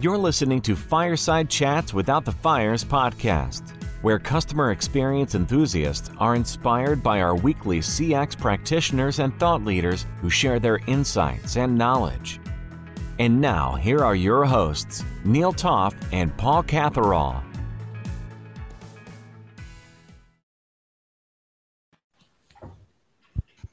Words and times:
You're 0.00 0.16
listening 0.16 0.60
to 0.60 0.76
Fireside 0.76 1.50
Chats 1.50 1.92
Without 1.92 2.24
the 2.24 2.30
Fires 2.30 2.84
podcast, 2.84 3.72
where 4.02 4.20
customer 4.20 4.70
experience 4.70 5.34
enthusiasts 5.34 6.08
are 6.18 6.36
inspired 6.36 7.02
by 7.02 7.20
our 7.20 7.34
weekly 7.34 7.80
CX 7.80 8.38
practitioners 8.38 9.18
and 9.18 9.36
thought 9.40 9.64
leaders 9.64 10.06
who 10.20 10.30
share 10.30 10.60
their 10.60 10.78
insights 10.86 11.56
and 11.56 11.76
knowledge. 11.76 12.38
And 13.18 13.40
now, 13.40 13.74
here 13.74 14.04
are 14.04 14.14
your 14.14 14.44
hosts, 14.44 15.02
Neil 15.24 15.52
Toff 15.52 15.96
and 16.12 16.36
Paul 16.36 16.62
Catherall. 16.62 17.42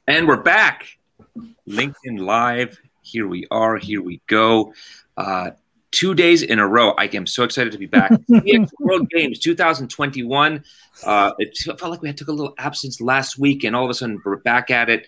And 0.08 0.26
we're 0.26 0.42
back. 0.42 0.88
LinkedIn 1.68 2.18
Live. 2.18 2.80
Here 3.02 3.28
we 3.28 3.46
are. 3.52 3.76
Here 3.76 4.02
we 4.02 4.20
go. 4.26 4.74
Uh, 5.16 5.50
two 5.96 6.14
days 6.14 6.42
in 6.42 6.58
a 6.58 6.66
row. 6.68 6.90
I 6.98 7.06
am 7.14 7.26
so 7.26 7.42
excited 7.42 7.72
to 7.72 7.78
be 7.78 7.86
back. 7.86 8.10
World 8.78 9.08
Games 9.08 9.38
2021. 9.38 10.62
Uh, 11.04 11.32
it 11.38 11.56
felt 11.56 11.82
like 11.90 12.02
we 12.02 12.08
had 12.08 12.18
took 12.18 12.28
a 12.28 12.32
little 12.32 12.54
absence 12.58 13.00
last 13.00 13.38
week, 13.38 13.64
and 13.64 13.74
all 13.74 13.84
of 13.84 13.90
a 13.90 13.94
sudden 13.94 14.20
we're 14.24 14.36
back 14.36 14.70
at 14.70 14.90
it, 14.90 15.06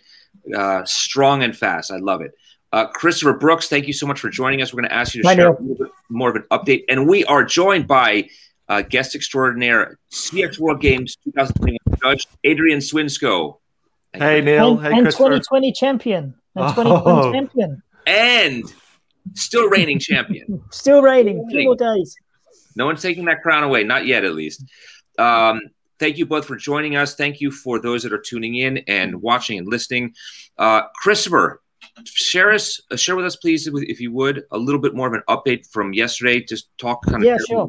uh, 0.57 0.83
strong 0.87 1.43
and 1.43 1.55
fast. 1.55 1.91
I 1.93 1.99
love 1.99 2.23
it. 2.23 2.33
Uh, 2.73 2.87
Christopher 2.87 3.35
Brooks, 3.35 3.69
thank 3.69 3.87
you 3.87 3.93
so 3.93 4.07
much 4.07 4.19
for 4.21 4.31
joining 4.31 4.63
us. 4.63 4.73
We're 4.73 4.81
going 4.81 4.91
to 4.91 4.95
ask 4.97 5.15
you 5.15 5.23
to 5.23 5.35
share 5.35 5.49
a 5.49 5.61
little 5.61 5.77
bit 5.87 5.93
more 6.09 6.31
of 6.31 6.37
an 6.37 6.45
update, 6.51 6.85
and 6.89 7.07
we 7.07 7.23
are 7.27 7.45
joined 7.45 7.87
by 7.87 8.29
uh, 8.71 8.81
guest 8.83 9.15
extraordinaire, 9.15 9.99
CX 10.11 10.59
World 10.59 10.81
Games 10.81 11.17
2021 11.25 11.79
judge 12.03 12.27
Adrian 12.45 12.79
Swinscoe. 12.81 13.59
Hey 14.15 14.41
Neil, 14.41 14.79
and, 14.79 14.81
hey 14.87 14.93
and 14.93 15.03
Christopher. 15.03 15.25
2020 15.39 15.73
champion, 15.73 16.35
and 16.57 16.75
2020 16.75 16.91
Oh. 17.07 17.33
champion, 17.33 17.83
and 18.07 18.65
still 19.35 19.69
reigning 19.69 19.99
champion. 19.99 20.63
still 20.71 21.03
reigning. 21.03 21.47
Few 21.51 21.65
more 21.65 21.77
days. 21.77 22.17
No 22.77 22.87
one's 22.87 23.03
taking 23.03 23.25
that 23.27 23.43
crown 23.43 23.65
away, 23.65 23.85
not 23.85 24.07
yet, 24.07 24.25
at 24.25 24.35
least. 24.35 24.65
Um, 25.19 25.61
thank 25.99 26.17
you 26.19 26.27
both 26.27 26.47
for 26.47 26.57
joining 26.57 26.97
us. 26.97 27.15
Thank 27.15 27.41
you 27.41 27.51
for 27.51 27.81
those 27.81 28.03
that 28.05 28.13
are 28.13 28.21
tuning 28.21 28.55
in 28.57 28.79
and 28.87 29.21
watching 29.21 29.59
and 29.59 29.67
listening. 29.67 30.15
Uh, 30.57 30.83
Christopher, 31.03 31.61
share 32.05 32.53
us, 32.53 32.81
uh, 32.91 32.97
share 32.97 33.17
with 33.17 33.25
us, 33.25 33.37
please, 33.37 33.67
if 33.67 34.01
you 34.01 34.13
would, 34.13 34.45
a 34.53 34.59
little 34.59 34.81
bit 34.81 34.95
more 34.95 35.09
of 35.09 35.15
an 35.15 35.23
update 35.29 35.67
from 35.71 35.93
yesterday. 35.93 36.41
Just 36.41 36.69
talk 36.79 37.05
kind 37.05 37.17
of 37.17 37.23
Yeah, 37.25 37.39
sure. 37.49 37.69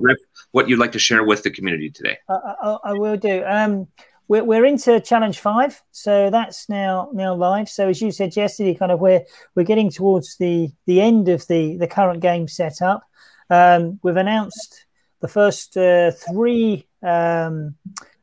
what 0.52 0.70
you'd 0.70 0.80
like 0.80 0.92
to 0.92 1.00
share 1.00 1.24
with 1.24 1.42
the 1.44 1.50
community 1.50 1.90
today. 1.90 2.18
I, 2.30 2.34
I, 2.62 2.78
I 2.86 2.94
will 2.94 3.18
do. 3.18 3.44
Um, 3.46 3.88
we're, 4.30 4.44
we're 4.44 4.66
into 4.66 5.02
challenge 5.02 5.40
five, 5.40 5.82
so 5.92 6.30
that's 6.30 6.70
now 6.70 7.10
now 7.14 7.34
live. 7.34 7.68
So 7.68 7.90
as 7.90 8.02
you 8.02 8.12
said 8.12 8.36
yesterday, 8.38 8.76
kind 8.76 8.92
of 8.92 9.00
we're 9.02 9.26
we're 9.56 9.64
getting 9.64 9.90
towards 9.90 10.38
the 10.38 10.70
the 10.86 11.02
end 11.02 11.28
of 11.28 11.46
the 11.48 11.76
the 11.78 11.88
current 11.88 12.22
game 12.22 12.48
setup. 12.48 13.04
Um, 13.50 14.00
we've 14.04 14.16
announced 14.16 14.86
the 15.20 15.28
first 15.28 15.76
uh, 15.76 16.12
three. 16.12 16.88
Um, 17.02 17.76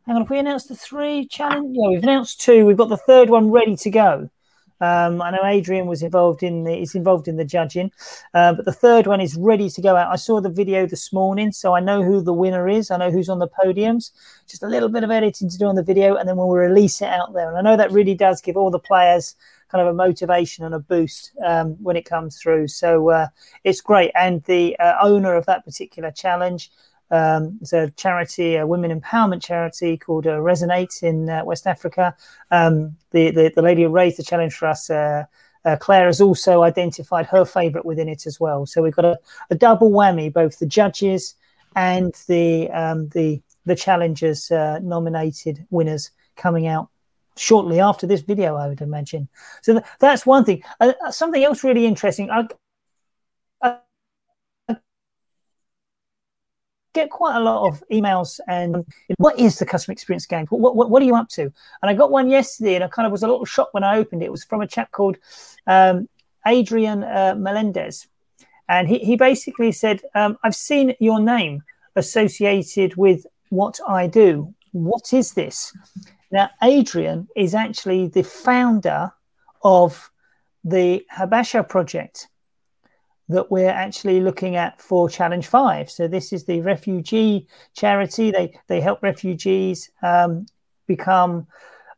hang 0.06 0.14
on, 0.14 0.22
have 0.22 0.30
we 0.30 0.38
announced 0.38 0.68
the 0.68 0.76
three 0.76 1.26
challenge? 1.26 1.76
Yeah, 1.76 1.88
we've 1.88 2.02
announced 2.02 2.40
two. 2.40 2.64
We've 2.64 2.76
got 2.76 2.88
the 2.88 2.96
third 2.96 3.28
one 3.28 3.50
ready 3.50 3.76
to 3.76 3.90
go. 3.90 4.30
Um, 4.80 5.22
I 5.22 5.30
know 5.30 5.44
Adrian 5.44 5.86
was 5.86 6.02
involved 6.02 6.42
in 6.42 6.64
the 6.64 6.80
is 6.80 6.94
involved 6.94 7.28
in 7.28 7.36
the 7.36 7.44
judging, 7.44 7.90
uh, 8.34 8.54
but 8.54 8.64
the 8.64 8.72
third 8.72 9.06
one 9.06 9.20
is 9.20 9.36
ready 9.36 9.70
to 9.70 9.82
go 9.82 9.96
out. 9.96 10.12
I 10.12 10.16
saw 10.16 10.40
the 10.40 10.50
video 10.50 10.86
this 10.86 11.12
morning, 11.12 11.52
so 11.52 11.74
I 11.74 11.80
know 11.80 12.02
who 12.02 12.20
the 12.20 12.32
winner 12.32 12.68
is. 12.68 12.90
I 12.90 12.96
know 12.98 13.10
who's 13.10 13.28
on 13.28 13.38
the 13.38 13.48
podiums. 13.48 14.10
Just 14.48 14.62
a 14.62 14.68
little 14.68 14.88
bit 14.88 15.04
of 15.04 15.10
editing 15.10 15.48
to 15.48 15.58
do 15.58 15.66
on 15.66 15.76
the 15.76 15.82
video, 15.82 16.16
and 16.16 16.28
then 16.28 16.36
we'll 16.36 16.48
release 16.48 17.00
it 17.00 17.08
out 17.08 17.32
there. 17.32 17.48
And 17.48 17.58
I 17.58 17.62
know 17.62 17.76
that 17.76 17.92
really 17.92 18.14
does 18.14 18.40
give 18.40 18.56
all 18.56 18.70
the 18.70 18.78
players 18.78 19.34
kind 19.68 19.86
of 19.86 19.92
a 19.92 19.96
motivation 19.96 20.64
and 20.64 20.74
a 20.74 20.78
boost 20.78 21.32
um, 21.44 21.70
when 21.82 21.96
it 21.96 22.04
comes 22.04 22.38
through. 22.38 22.68
So 22.68 23.10
uh, 23.10 23.26
it's 23.64 23.80
great. 23.80 24.12
And 24.14 24.42
the 24.44 24.78
uh, 24.78 24.94
owner 25.00 25.34
of 25.34 25.46
that 25.46 25.64
particular 25.64 26.10
challenge. 26.10 26.70
Um, 27.10 27.60
a 27.72 27.90
charity, 27.90 28.56
a 28.56 28.66
women 28.66 29.00
empowerment 29.00 29.42
charity 29.42 29.96
called 29.96 30.26
uh, 30.26 30.38
Resonate 30.38 31.02
in 31.02 31.30
uh, 31.30 31.44
West 31.44 31.66
Africa. 31.66 32.16
Um, 32.50 32.96
the, 33.12 33.30
the 33.30 33.52
the 33.54 33.62
lady 33.62 33.82
who 33.84 33.90
raised 33.90 34.18
the 34.18 34.24
challenge 34.24 34.54
for 34.54 34.66
us, 34.66 34.90
uh, 34.90 35.24
uh, 35.64 35.76
Claire, 35.76 36.06
has 36.06 36.20
also 36.20 36.62
identified 36.62 37.26
her 37.26 37.44
favourite 37.44 37.86
within 37.86 38.08
it 38.08 38.26
as 38.26 38.40
well. 38.40 38.66
So 38.66 38.82
we've 38.82 38.96
got 38.96 39.04
a, 39.04 39.18
a 39.50 39.54
double 39.54 39.90
whammy, 39.90 40.32
both 40.32 40.58
the 40.58 40.66
judges 40.66 41.36
and 41.76 42.12
the 42.26 42.70
um, 42.70 43.08
the 43.10 43.40
the 43.66 43.76
challengers 43.76 44.50
uh, 44.50 44.78
nominated 44.80 45.66
winners 45.70 46.10
coming 46.36 46.66
out 46.66 46.88
shortly 47.36 47.80
after 47.80 48.06
this 48.06 48.22
video, 48.22 48.56
I 48.56 48.68
would 48.68 48.80
imagine. 48.80 49.28
So 49.62 49.74
th- 49.74 49.84
that's 50.00 50.26
one 50.26 50.44
thing. 50.44 50.62
Uh, 50.80 50.92
something 51.10 51.44
else 51.44 51.62
really 51.62 51.86
interesting. 51.86 52.30
I 52.30 52.48
get 56.96 57.10
quite 57.10 57.36
a 57.36 57.40
lot 57.40 57.68
of 57.68 57.82
emails 57.92 58.40
and 58.48 58.84
what 59.18 59.38
is 59.38 59.58
the 59.58 59.66
customer 59.66 59.92
experience 59.92 60.26
game? 60.26 60.46
What, 60.48 60.74
what, 60.74 60.90
what 60.90 61.02
are 61.02 61.04
you 61.04 61.14
up 61.14 61.28
to? 61.30 61.42
And 61.42 61.90
I 61.90 61.94
got 61.94 62.10
one 62.10 62.28
yesterday 62.28 62.74
and 62.74 62.82
I 62.82 62.88
kind 62.88 63.06
of 63.06 63.12
was 63.12 63.22
a 63.22 63.28
little 63.28 63.44
shocked 63.44 63.74
when 63.74 63.84
I 63.84 63.98
opened 63.98 64.22
it. 64.22 64.26
It 64.26 64.32
was 64.32 64.44
from 64.44 64.62
a 64.62 64.66
chap 64.66 64.90
called 64.90 65.16
um, 65.66 66.08
Adrian 66.46 67.04
uh, 67.04 67.34
Melendez. 67.36 68.08
And 68.68 68.88
he, 68.88 68.98
he 68.98 69.16
basically 69.16 69.72
said, 69.72 70.00
um, 70.14 70.38
I've 70.42 70.56
seen 70.56 70.94
your 70.98 71.20
name 71.20 71.62
associated 71.94 72.96
with 72.96 73.26
what 73.50 73.78
I 73.86 74.06
do. 74.06 74.54
What 74.72 75.12
is 75.12 75.34
this? 75.34 75.76
Now, 76.32 76.50
Adrian 76.62 77.28
is 77.36 77.54
actually 77.54 78.08
the 78.08 78.24
founder 78.24 79.12
of 79.62 80.10
the 80.64 81.04
Habesha 81.16 81.68
project 81.68 82.28
that 83.28 83.50
we're 83.50 83.68
actually 83.68 84.20
looking 84.20 84.56
at 84.56 84.80
for 84.80 85.08
Challenge 85.08 85.46
Five. 85.46 85.90
So 85.90 86.06
this 86.06 86.32
is 86.32 86.44
the 86.44 86.60
refugee 86.60 87.46
charity. 87.74 88.30
They 88.30 88.58
they 88.68 88.80
help 88.80 89.02
refugees 89.02 89.90
um, 90.02 90.46
become 90.86 91.46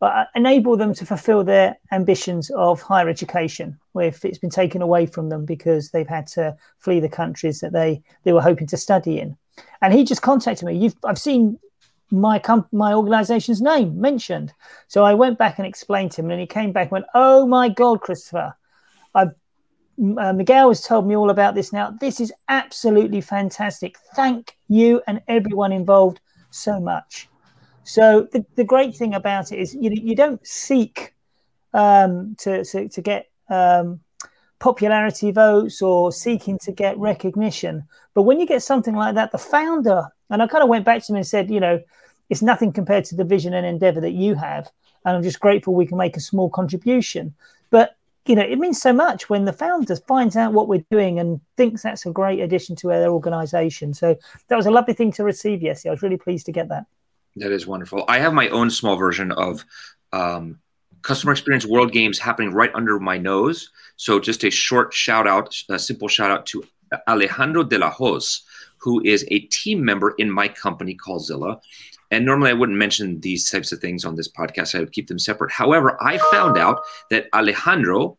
uh, 0.00 0.24
enable 0.34 0.76
them 0.76 0.94
to 0.94 1.04
fulfill 1.04 1.42
their 1.42 1.76
ambitions 1.92 2.50
of 2.50 2.80
higher 2.80 3.08
education, 3.08 3.78
if 3.96 4.24
it's 4.24 4.38
been 4.38 4.50
taken 4.50 4.80
away 4.80 5.06
from 5.06 5.28
them 5.28 5.44
because 5.44 5.90
they've 5.90 6.08
had 6.08 6.26
to 6.28 6.56
flee 6.78 7.00
the 7.00 7.08
countries 7.08 7.60
that 7.60 7.72
they 7.72 8.02
they 8.22 8.32
were 8.32 8.42
hoping 8.42 8.66
to 8.66 8.76
study 8.76 9.18
in. 9.18 9.36
And 9.82 9.92
he 9.92 10.04
just 10.04 10.22
contacted 10.22 10.66
me. 10.66 10.76
You've 10.76 10.96
I've 11.04 11.18
seen 11.18 11.58
my 12.10 12.38
comp- 12.38 12.72
my 12.72 12.94
organization's 12.94 13.60
name 13.60 14.00
mentioned. 14.00 14.52
So 14.86 15.04
I 15.04 15.14
went 15.14 15.36
back 15.36 15.58
and 15.58 15.66
explained 15.66 16.12
to 16.12 16.22
him, 16.22 16.30
and 16.30 16.40
he 16.40 16.46
came 16.46 16.72
back 16.72 16.84
and 16.84 16.92
went, 16.92 17.06
"Oh 17.14 17.46
my 17.46 17.68
God, 17.68 18.00
Christopher, 18.00 18.54
I've 19.14 19.32
uh, 20.18 20.32
Miguel 20.32 20.68
has 20.68 20.80
told 20.80 21.06
me 21.06 21.16
all 21.16 21.30
about 21.30 21.54
this 21.54 21.72
now. 21.72 21.90
This 22.00 22.20
is 22.20 22.32
absolutely 22.48 23.20
fantastic. 23.20 23.96
Thank 24.14 24.56
you 24.68 25.02
and 25.06 25.20
everyone 25.28 25.72
involved 25.72 26.20
so 26.50 26.80
much. 26.80 27.28
So 27.84 28.28
the, 28.32 28.44
the 28.54 28.64
great 28.64 28.94
thing 28.94 29.14
about 29.14 29.50
it 29.50 29.58
is 29.58 29.74
you 29.74 29.90
you 29.90 30.14
don't 30.14 30.46
seek 30.46 31.14
um, 31.72 32.36
to, 32.40 32.64
to 32.64 32.88
to 32.88 33.00
get 33.00 33.30
um, 33.48 34.00
popularity 34.58 35.30
votes 35.30 35.80
or 35.82 36.12
seeking 36.12 36.58
to 36.58 36.72
get 36.72 36.98
recognition, 36.98 37.84
but 38.14 38.22
when 38.22 38.40
you 38.40 38.46
get 38.46 38.62
something 38.62 38.94
like 38.94 39.14
that, 39.14 39.32
the 39.32 39.38
founder 39.38 40.02
and 40.30 40.42
I 40.42 40.46
kind 40.46 40.62
of 40.62 40.68
went 40.68 40.84
back 40.84 41.02
to 41.02 41.12
him 41.12 41.16
and 41.16 41.26
said, 41.26 41.50
you 41.50 41.60
know, 41.60 41.80
it's 42.28 42.42
nothing 42.42 42.72
compared 42.72 43.06
to 43.06 43.16
the 43.16 43.24
vision 43.24 43.54
and 43.54 43.66
endeavor 43.66 44.02
that 44.02 44.12
you 44.12 44.34
have, 44.34 44.70
and 45.04 45.16
I'm 45.16 45.22
just 45.22 45.40
grateful 45.40 45.74
we 45.74 45.86
can 45.86 45.98
make 45.98 46.16
a 46.16 46.20
small 46.20 46.50
contribution. 46.50 47.34
But 47.70 47.96
you 48.28 48.34
know, 48.34 48.42
it 48.42 48.58
means 48.58 48.80
so 48.80 48.92
much 48.92 49.30
when 49.30 49.46
the 49.46 49.52
founder 49.52 49.96
finds 49.96 50.36
out 50.36 50.52
what 50.52 50.68
we're 50.68 50.84
doing 50.90 51.18
and 51.18 51.40
thinks 51.56 51.82
that's 51.82 52.04
a 52.04 52.10
great 52.10 52.40
addition 52.40 52.76
to 52.76 52.88
their 52.88 53.10
organization. 53.10 53.94
So 53.94 54.16
that 54.48 54.56
was 54.56 54.66
a 54.66 54.70
lovely 54.70 54.94
thing 54.94 55.12
to 55.12 55.24
receive 55.24 55.62
yesterday. 55.62 55.90
I 55.90 55.92
was 55.92 56.02
really 56.02 56.18
pleased 56.18 56.46
to 56.46 56.52
get 56.52 56.68
that. 56.68 56.84
That 57.36 57.52
is 57.52 57.66
wonderful. 57.66 58.04
I 58.06 58.18
have 58.18 58.34
my 58.34 58.48
own 58.48 58.70
small 58.70 58.96
version 58.96 59.32
of 59.32 59.64
um, 60.12 60.58
customer 61.02 61.32
experience 61.32 61.64
world 61.64 61.92
games 61.92 62.18
happening 62.18 62.52
right 62.52 62.70
under 62.74 62.98
my 62.98 63.16
nose. 63.16 63.70
So 63.96 64.20
just 64.20 64.44
a 64.44 64.50
short 64.50 64.92
shout 64.92 65.26
out, 65.26 65.56
a 65.70 65.78
simple 65.78 66.08
shout 66.08 66.30
out 66.30 66.44
to 66.46 66.64
Alejandro 67.08 67.64
de 67.64 67.78
la 67.78 67.90
Hoz, 67.90 68.42
who 68.78 69.00
is 69.04 69.24
a 69.30 69.40
team 69.40 69.84
member 69.84 70.14
in 70.18 70.30
my 70.30 70.48
company, 70.48 70.96
Callzilla. 70.96 71.60
And 72.10 72.24
normally 72.24 72.50
I 72.50 72.54
wouldn't 72.54 72.78
mention 72.78 73.20
these 73.20 73.50
types 73.50 73.70
of 73.72 73.80
things 73.80 74.04
on 74.04 74.16
this 74.16 74.30
podcast. 74.30 74.74
I 74.74 74.80
would 74.80 74.92
keep 74.92 75.08
them 75.08 75.18
separate. 75.18 75.50
However, 75.52 76.02
I 76.02 76.18
found 76.30 76.56
out 76.56 76.80
that 77.10 77.26
Alejandro 77.34 78.18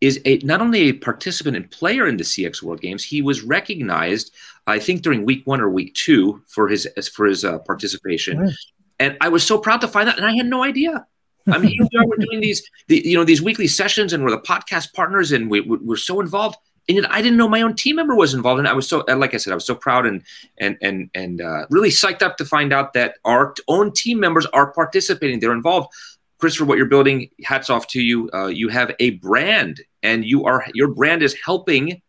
is 0.00 0.20
a 0.24 0.38
not 0.38 0.60
only 0.60 0.80
a 0.88 0.92
participant 0.92 1.56
and 1.56 1.70
player 1.70 2.06
in 2.06 2.16
the 2.16 2.24
CX 2.24 2.62
World 2.62 2.80
Games, 2.80 3.04
he 3.04 3.22
was 3.22 3.42
recognized, 3.42 4.34
I 4.66 4.78
think, 4.78 5.02
during 5.02 5.24
week 5.24 5.46
one 5.46 5.60
or 5.60 5.70
week 5.70 5.94
two 5.94 6.42
for 6.48 6.68
his 6.68 6.88
for 7.14 7.26
his 7.26 7.44
uh, 7.44 7.58
participation. 7.60 8.40
Right. 8.40 8.54
And 8.98 9.16
I 9.20 9.30
was 9.30 9.42
so 9.42 9.58
proud 9.58 9.80
to 9.80 9.88
find 9.88 10.08
out, 10.08 10.18
and 10.18 10.26
I 10.26 10.34
had 10.34 10.46
no 10.46 10.62
idea. 10.62 11.06
I 11.46 11.58
mean, 11.58 11.70
here 11.70 11.86
we 11.90 11.98
are, 11.98 12.06
we're 12.06 12.16
doing 12.16 12.40
these, 12.40 12.62
the, 12.88 13.02
you 13.04 13.16
know, 13.16 13.24
these 13.24 13.40
weekly 13.40 13.66
sessions, 13.66 14.12
and 14.12 14.22
we're 14.22 14.30
the 14.30 14.40
podcast 14.40 14.92
partners, 14.92 15.32
and 15.32 15.50
we, 15.50 15.60
we're 15.62 15.96
so 15.96 16.20
involved. 16.20 16.58
And 16.88 17.06
I 17.06 17.22
didn't 17.22 17.36
know 17.36 17.48
my 17.48 17.62
own 17.62 17.76
team 17.76 17.96
member 17.96 18.16
was 18.16 18.34
involved, 18.34 18.58
and 18.58 18.66
I 18.66 18.72
was 18.72 18.88
so, 18.88 19.04
like 19.06 19.34
I 19.34 19.36
said, 19.36 19.52
I 19.52 19.54
was 19.54 19.64
so 19.64 19.74
proud 19.74 20.06
and 20.06 20.22
and 20.58 20.76
and 20.82 21.10
and 21.14 21.40
uh, 21.40 21.66
really 21.70 21.90
psyched 21.90 22.22
up 22.22 22.36
to 22.38 22.44
find 22.44 22.72
out 22.72 22.94
that 22.94 23.16
our 23.24 23.54
own 23.68 23.92
team 23.92 24.18
members 24.18 24.46
are 24.46 24.72
participating. 24.72 25.38
They're 25.40 25.52
involved. 25.52 25.92
Christopher, 26.38 26.64
what 26.64 26.78
you're 26.78 26.86
building, 26.86 27.28
hats 27.44 27.68
off 27.68 27.86
to 27.88 28.00
you. 28.00 28.30
Uh, 28.32 28.46
you 28.46 28.68
have 28.68 28.92
a 28.98 29.10
brand, 29.10 29.82
and 30.02 30.24
you 30.24 30.46
are 30.46 30.64
your 30.74 30.88
brand 30.88 31.22
is 31.22 31.36
helping 31.44 32.00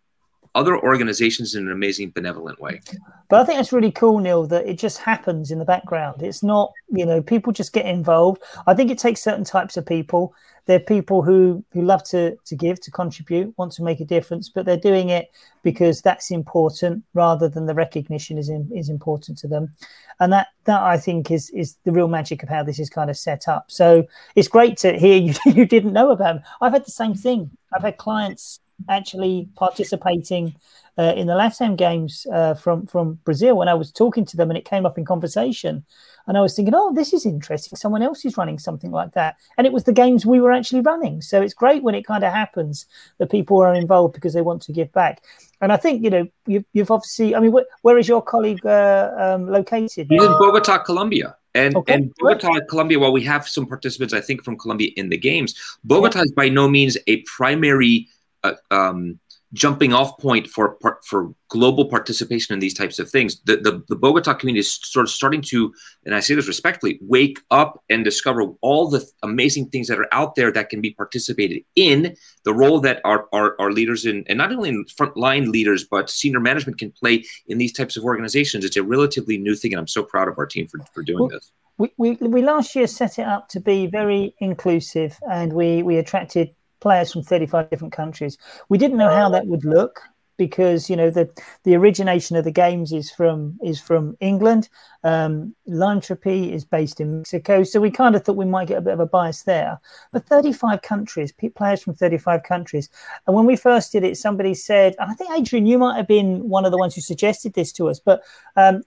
other 0.55 0.77
organizations 0.77 1.55
in 1.55 1.65
an 1.65 1.71
amazing, 1.71 2.11
benevolent 2.11 2.59
way. 2.59 2.81
But 3.29 3.41
I 3.41 3.45
think 3.45 3.57
that's 3.57 3.71
really 3.71 3.91
cool, 3.91 4.19
Neil, 4.19 4.45
that 4.47 4.67
it 4.67 4.77
just 4.77 4.97
happens 4.97 5.51
in 5.51 5.59
the 5.59 5.65
background. 5.65 6.21
It's 6.21 6.43
not, 6.43 6.73
you 6.89 7.05
know, 7.05 7.21
people 7.21 7.53
just 7.53 7.71
get 7.71 7.85
involved. 7.85 8.41
I 8.67 8.73
think 8.73 8.91
it 8.91 8.97
takes 8.97 9.23
certain 9.23 9.45
types 9.45 9.77
of 9.77 9.85
people. 9.85 10.33
They're 10.65 10.79
people 10.79 11.21
who 11.21 11.63
who 11.73 11.81
love 11.81 12.03
to 12.05 12.35
to 12.45 12.55
give, 12.55 12.79
to 12.81 12.91
contribute, 12.91 13.53
want 13.57 13.73
to 13.73 13.83
make 13.83 13.99
a 13.99 14.05
difference, 14.05 14.49
but 14.49 14.65
they're 14.65 14.77
doing 14.77 15.09
it 15.09 15.31
because 15.63 16.01
that's 16.01 16.31
important 16.31 17.03
rather 17.13 17.49
than 17.49 17.65
the 17.65 17.73
recognition 17.73 18.37
is 18.37 18.49
in, 18.49 18.69
is 18.73 18.89
important 18.89 19.37
to 19.39 19.47
them. 19.47 19.73
And 20.19 20.31
that 20.31 20.47
that 20.65 20.81
I 20.81 20.97
think 20.97 21.31
is 21.31 21.49
is 21.49 21.75
the 21.83 21.91
real 21.91 22.07
magic 22.07 22.43
of 22.43 22.49
how 22.49 22.63
this 22.63 22.79
is 22.79 22.89
kind 22.89 23.09
of 23.09 23.17
set 23.17 23.47
up. 23.47 23.69
So 23.69 24.05
it's 24.35 24.47
great 24.47 24.77
to 24.77 24.97
hear 24.97 25.17
you 25.21 25.33
you 25.45 25.65
didn't 25.65 25.93
know 25.93 26.11
about 26.11 26.35
them. 26.35 26.43
I've 26.61 26.73
had 26.73 26.85
the 26.85 26.91
same 26.91 27.15
thing. 27.15 27.51
I've 27.73 27.83
had 27.83 27.97
clients 27.97 28.60
actually 28.89 29.49
participating 29.55 30.55
uh, 30.97 31.13
in 31.15 31.27
the 31.27 31.33
LATAM 31.33 31.77
games 31.77 32.27
uh, 32.33 32.53
from 32.53 32.85
from 32.85 33.13
Brazil 33.23 33.57
when 33.57 33.67
I 33.67 33.73
was 33.73 33.91
talking 33.91 34.25
to 34.25 34.37
them 34.37 34.49
and 34.49 34.57
it 34.57 34.65
came 34.65 34.85
up 34.85 34.97
in 34.97 35.05
conversation, 35.05 35.85
and 36.27 36.37
I 36.37 36.41
was 36.41 36.55
thinking, 36.55 36.75
oh, 36.75 36.93
this 36.93 37.13
is 37.13 37.25
interesting. 37.25 37.77
Someone 37.77 38.01
else 38.01 38.25
is 38.25 38.37
running 38.37 38.59
something 38.59 38.91
like 38.91 39.13
that, 39.13 39.37
and 39.57 39.65
it 39.65 39.73
was 39.73 39.85
the 39.85 39.93
games 39.93 40.25
we 40.25 40.41
were 40.41 40.51
actually 40.51 40.81
running. 40.81 41.21
So 41.21 41.41
it's 41.41 41.53
great 41.53 41.83
when 41.83 41.95
it 41.95 42.05
kind 42.05 42.23
of 42.23 42.33
happens 42.33 42.85
that 43.19 43.31
people 43.31 43.59
are 43.59 43.73
involved 43.73 44.13
because 44.13 44.33
they 44.33 44.41
want 44.41 44.61
to 44.63 44.73
give 44.73 44.91
back. 44.91 45.23
And 45.61 45.71
I 45.71 45.77
think 45.77 46.03
you 46.03 46.09
know 46.09 46.27
you, 46.45 46.65
have 46.75 46.91
obviously. 46.91 47.35
I 47.35 47.39
mean, 47.39 47.53
wh- 47.53 47.85
where 47.85 47.97
is 47.97 48.07
your 48.07 48.21
colleague 48.21 48.65
uh, 48.65 49.11
um, 49.17 49.47
located? 49.47 50.07
He's 50.09 50.23
in 50.23 50.31
Bogota, 50.31 50.79
Colombia. 50.79 51.35
And, 51.53 51.75
okay. 51.75 51.95
and 51.95 52.13
Bogota, 52.17 52.61
Colombia, 52.69 52.97
while 52.97 53.11
we 53.11 53.23
have 53.23 53.45
some 53.45 53.65
participants, 53.65 54.13
I 54.13 54.21
think, 54.21 54.41
from 54.41 54.57
Colombia 54.57 54.91
in 54.95 55.09
the 55.09 55.17
games, 55.17 55.53
Bogota 55.83 56.19
yeah. 56.19 56.23
is 56.23 56.31
by 56.31 56.47
no 56.47 56.69
means 56.69 56.97
a 57.07 57.17
primary 57.23 58.07
uh, 58.43 58.53
um, 58.69 59.19
jumping 59.53 59.93
off 59.93 60.17
point 60.17 60.47
for 60.47 60.77
for 61.05 61.33
global 61.49 61.85
participation 61.85 62.53
in 62.53 62.59
these 62.59 62.73
types 62.73 62.99
of 62.99 63.09
things. 63.09 63.41
The, 63.41 63.57
the, 63.57 63.83
the 63.89 63.95
Bogota 63.97 64.33
community 64.33 64.61
is 64.61 64.79
sort 64.81 65.05
of 65.05 65.09
starting 65.09 65.41
to, 65.43 65.73
and 66.05 66.15
I 66.15 66.21
say 66.21 66.35
this 66.35 66.47
respectfully, 66.47 66.99
wake 67.01 67.39
up 67.51 67.83
and 67.89 68.05
discover 68.05 68.43
all 68.61 68.89
the 68.89 69.05
amazing 69.23 69.69
things 69.69 69.87
that 69.89 69.99
are 69.99 70.07
out 70.13 70.35
there 70.35 70.51
that 70.53 70.69
can 70.69 70.79
be 70.79 70.91
participated 70.91 71.63
in. 71.75 72.15
The 72.45 72.53
role 72.53 72.79
that 72.81 73.01
our, 73.03 73.27
our, 73.33 73.59
our 73.59 73.71
leaders 73.73 74.05
in, 74.05 74.23
and 74.27 74.37
not 74.37 74.53
only 74.53 74.69
in 74.69 74.85
frontline 74.85 75.47
leaders, 75.47 75.83
but 75.83 76.09
senior 76.09 76.39
management 76.39 76.77
can 76.79 76.91
play 76.91 77.25
in 77.47 77.57
these 77.57 77.73
types 77.73 77.97
of 77.97 78.05
organizations. 78.05 78.63
It's 78.63 78.77
a 78.77 78.83
relatively 78.83 79.37
new 79.37 79.55
thing, 79.55 79.73
and 79.73 79.79
I'm 79.79 79.87
so 79.87 80.03
proud 80.03 80.29
of 80.29 80.37
our 80.37 80.45
team 80.45 80.67
for, 80.67 80.79
for 80.93 81.03
doing 81.03 81.19
well, 81.19 81.29
this. 81.29 81.51
We, 81.77 81.91
we, 81.97 82.11
we 82.13 82.41
last 82.41 82.75
year 82.75 82.87
set 82.87 83.19
it 83.19 83.25
up 83.25 83.49
to 83.49 83.59
be 83.59 83.87
very 83.87 84.33
inclusive, 84.39 85.19
and 85.29 85.51
we, 85.51 85.83
we 85.83 85.97
attracted 85.97 86.55
players 86.81 87.11
from 87.13 87.23
35 87.23 87.69
different 87.69 87.93
countries. 87.93 88.37
We 88.67 88.77
didn't 88.77 88.97
know 88.97 89.09
how 89.09 89.29
that 89.29 89.47
would 89.47 89.63
look 89.63 90.01
because 90.41 90.89
you 90.89 90.95
know 90.95 91.11
the 91.11 91.29
the 91.65 91.75
origination 91.75 92.35
of 92.35 92.43
the 92.43 92.51
games 92.51 92.91
is 92.91 93.11
from 93.11 93.59
is 93.63 93.79
from 93.79 94.17
England. 94.19 94.69
Um, 95.03 95.55
Lycanthropy 95.67 96.51
is 96.51 96.65
based 96.65 96.99
in 96.99 97.19
Mexico, 97.19 97.63
so 97.63 97.79
we 97.79 97.91
kind 97.91 98.15
of 98.15 98.23
thought 98.23 98.37
we 98.37 98.45
might 98.45 98.67
get 98.67 98.79
a 98.79 98.81
bit 98.81 98.93
of 98.93 98.99
a 98.99 99.05
bias 99.05 99.43
there. 99.43 99.79
But 100.11 100.25
35 100.25 100.81
countries, 100.81 101.31
players 101.55 101.83
from 101.83 101.93
35 101.93 102.41
countries, 102.41 102.89
and 103.27 103.35
when 103.35 103.45
we 103.45 103.55
first 103.55 103.91
did 103.91 104.03
it, 104.03 104.17
somebody 104.17 104.55
said, 104.55 104.95
I 104.99 105.13
think 105.13 105.29
Adrian, 105.31 105.67
you 105.67 105.77
might 105.77 105.97
have 105.97 106.07
been 106.07 106.49
one 106.49 106.65
of 106.65 106.71
the 106.71 106.77
ones 106.79 106.95
who 106.95 107.01
suggested 107.01 107.53
this 107.53 107.71
to 107.73 107.87
us, 107.87 107.99
but 107.99 108.23
um, 108.55 108.81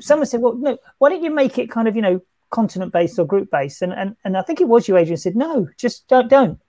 someone 0.00 0.26
said, 0.26 0.42
well, 0.42 0.54
no, 0.54 0.76
why 0.98 1.08
don't 1.08 1.22
you 1.22 1.34
make 1.34 1.56
it 1.56 1.70
kind 1.70 1.88
of 1.88 1.96
you 1.96 2.02
know 2.02 2.20
continent 2.50 2.92
based 2.92 3.18
or 3.18 3.24
group 3.24 3.50
based? 3.50 3.80
And 3.80 3.94
and 3.94 4.16
and 4.24 4.36
I 4.36 4.42
think 4.42 4.60
it 4.60 4.68
was 4.68 4.86
you, 4.86 4.98
Adrian, 4.98 5.16
said 5.16 5.34
no, 5.34 5.66
just 5.78 6.08
don't 6.08 6.28
don't 6.28 6.60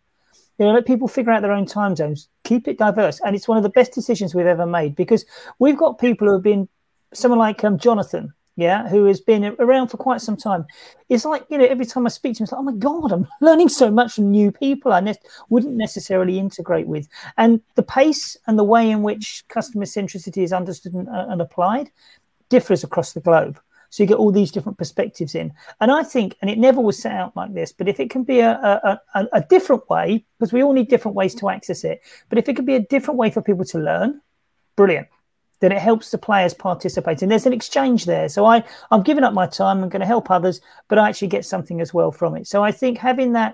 you 0.58 0.66
know, 0.66 0.74
let 0.74 0.86
people 0.86 1.08
figure 1.08 1.32
out 1.32 1.42
their 1.42 1.52
own 1.52 1.66
time 1.66 1.96
zones. 1.96 2.30
Keep 2.44 2.68
it 2.68 2.78
diverse, 2.78 3.20
and 3.26 3.36
it's 3.36 3.48
one 3.48 3.58
of 3.58 3.64
the 3.64 3.70
best 3.70 3.94
decisions 3.94 4.36
we've 4.36 4.46
ever 4.46 4.66
made 4.66 4.96
because 4.96 5.26
we've 5.60 5.78
got 5.78 6.00
people 6.00 6.28
who 6.28 6.34
have 6.34 6.44
been 6.44 6.68
someone 7.14 7.40
like 7.40 7.64
um, 7.64 7.78
Jonathan, 7.78 8.34
yeah, 8.56 8.88
who 8.88 9.06
has 9.06 9.22
been 9.22 9.56
around 9.60 9.88
for 9.88 9.98
quite 9.98 10.22
some 10.22 10.38
time. 10.38 10.66
It's 11.10 11.26
like 11.26 11.46
you 11.50 11.58
know, 11.58 11.66
every 11.66 11.86
time 11.86 12.06
I 12.06 12.10
speak 12.10 12.36
to 12.36 12.42
him, 12.42 12.44
it's 12.44 12.52
like, 12.52 12.60
oh 12.60 12.64
my 12.64 12.74
god, 12.74 13.12
I'm 13.12 13.28
learning 13.42 13.70
so 13.70 13.90
much 13.90 14.14
from 14.14 14.32
new 14.32 14.52
people 14.52 14.94
I 14.94 15.00
ne- 15.00 15.16
wouldn't 15.50 15.76
necessarily 15.76 16.38
integrate 16.38 16.88
with, 16.88 17.08
and 17.38 17.62
the 17.76 17.84
pace 17.84 18.38
and 18.48 18.58
the 18.60 18.64
way 18.64 18.90
in 18.90 19.04
which 19.04 19.44
customer 19.48 19.86
centricity 19.86 20.44
is 20.44 20.54
understood 20.54 20.94
and, 20.94 21.10
uh, 21.10 21.28
and 21.30 21.42
applied 21.42 21.90
differs 22.50 22.84
across 22.84 23.14
the 23.14 23.22
globe. 23.22 23.60
So 23.92 24.02
you 24.02 24.08
get 24.08 24.18
all 24.18 24.32
these 24.32 24.52
different 24.52 24.78
perspectives 24.78 25.36
in. 25.36 25.54
And 25.82 25.92
I 25.92 26.02
think, 26.02 26.38
and 26.42 26.50
it 26.50 26.58
never 26.58 26.80
was 26.80 27.00
set 27.00 27.12
out 27.12 27.36
like 27.36 27.54
this, 27.54 27.74
but 27.74 27.90
if 27.90 28.00
it 28.00 28.10
can 28.10 28.24
be 28.24 28.40
a, 28.40 28.52
a, 28.52 29.02
a, 29.14 29.28
a 29.34 29.42
different 29.42 29.88
way, 29.90 30.26
because 30.40 30.54
we 30.54 30.64
all 30.64 30.72
need 30.72 30.88
different 30.88 31.16
ways 31.16 31.36
to 31.36 31.50
access 31.50 31.84
it, 31.84 32.02
but 32.30 32.40
if 32.40 32.48
it 32.48 32.56
could 32.56 32.66
be 32.66 32.76
a 32.76 32.80
different 32.80 33.20
way 33.20 33.30
for 33.30 33.42
people 33.42 33.66
to 33.66 33.78
learn, 33.78 34.22
brilliant. 34.78 35.08
Then 35.60 35.74
it 35.74 35.78
helps 35.78 36.10
the 36.10 36.18
players 36.18 36.54
participate. 36.54 37.22
And 37.22 37.30
there's 37.30 37.46
an 37.46 37.54
exchange 37.54 38.06
there. 38.06 38.30
So 38.30 38.46
I, 38.46 38.64
I'm 38.90 39.04
giving 39.04 39.26
up 39.26 39.34
my 39.34 39.46
time, 39.46 39.84
I'm 39.84 39.90
going 39.90 40.00
to 40.00 40.08
help 40.08 40.32
others, 40.32 40.62
but 40.88 40.98
I 40.98 41.10
actually 41.10 41.28
get 41.28 41.46
something 41.46 41.82
as 41.82 41.94
well 41.94 42.14
from 42.14 42.38
it. 42.38 42.48
So 42.48 42.64
I 42.64 42.72
think 42.72 42.98
having 42.98 43.34
that, 43.34 43.54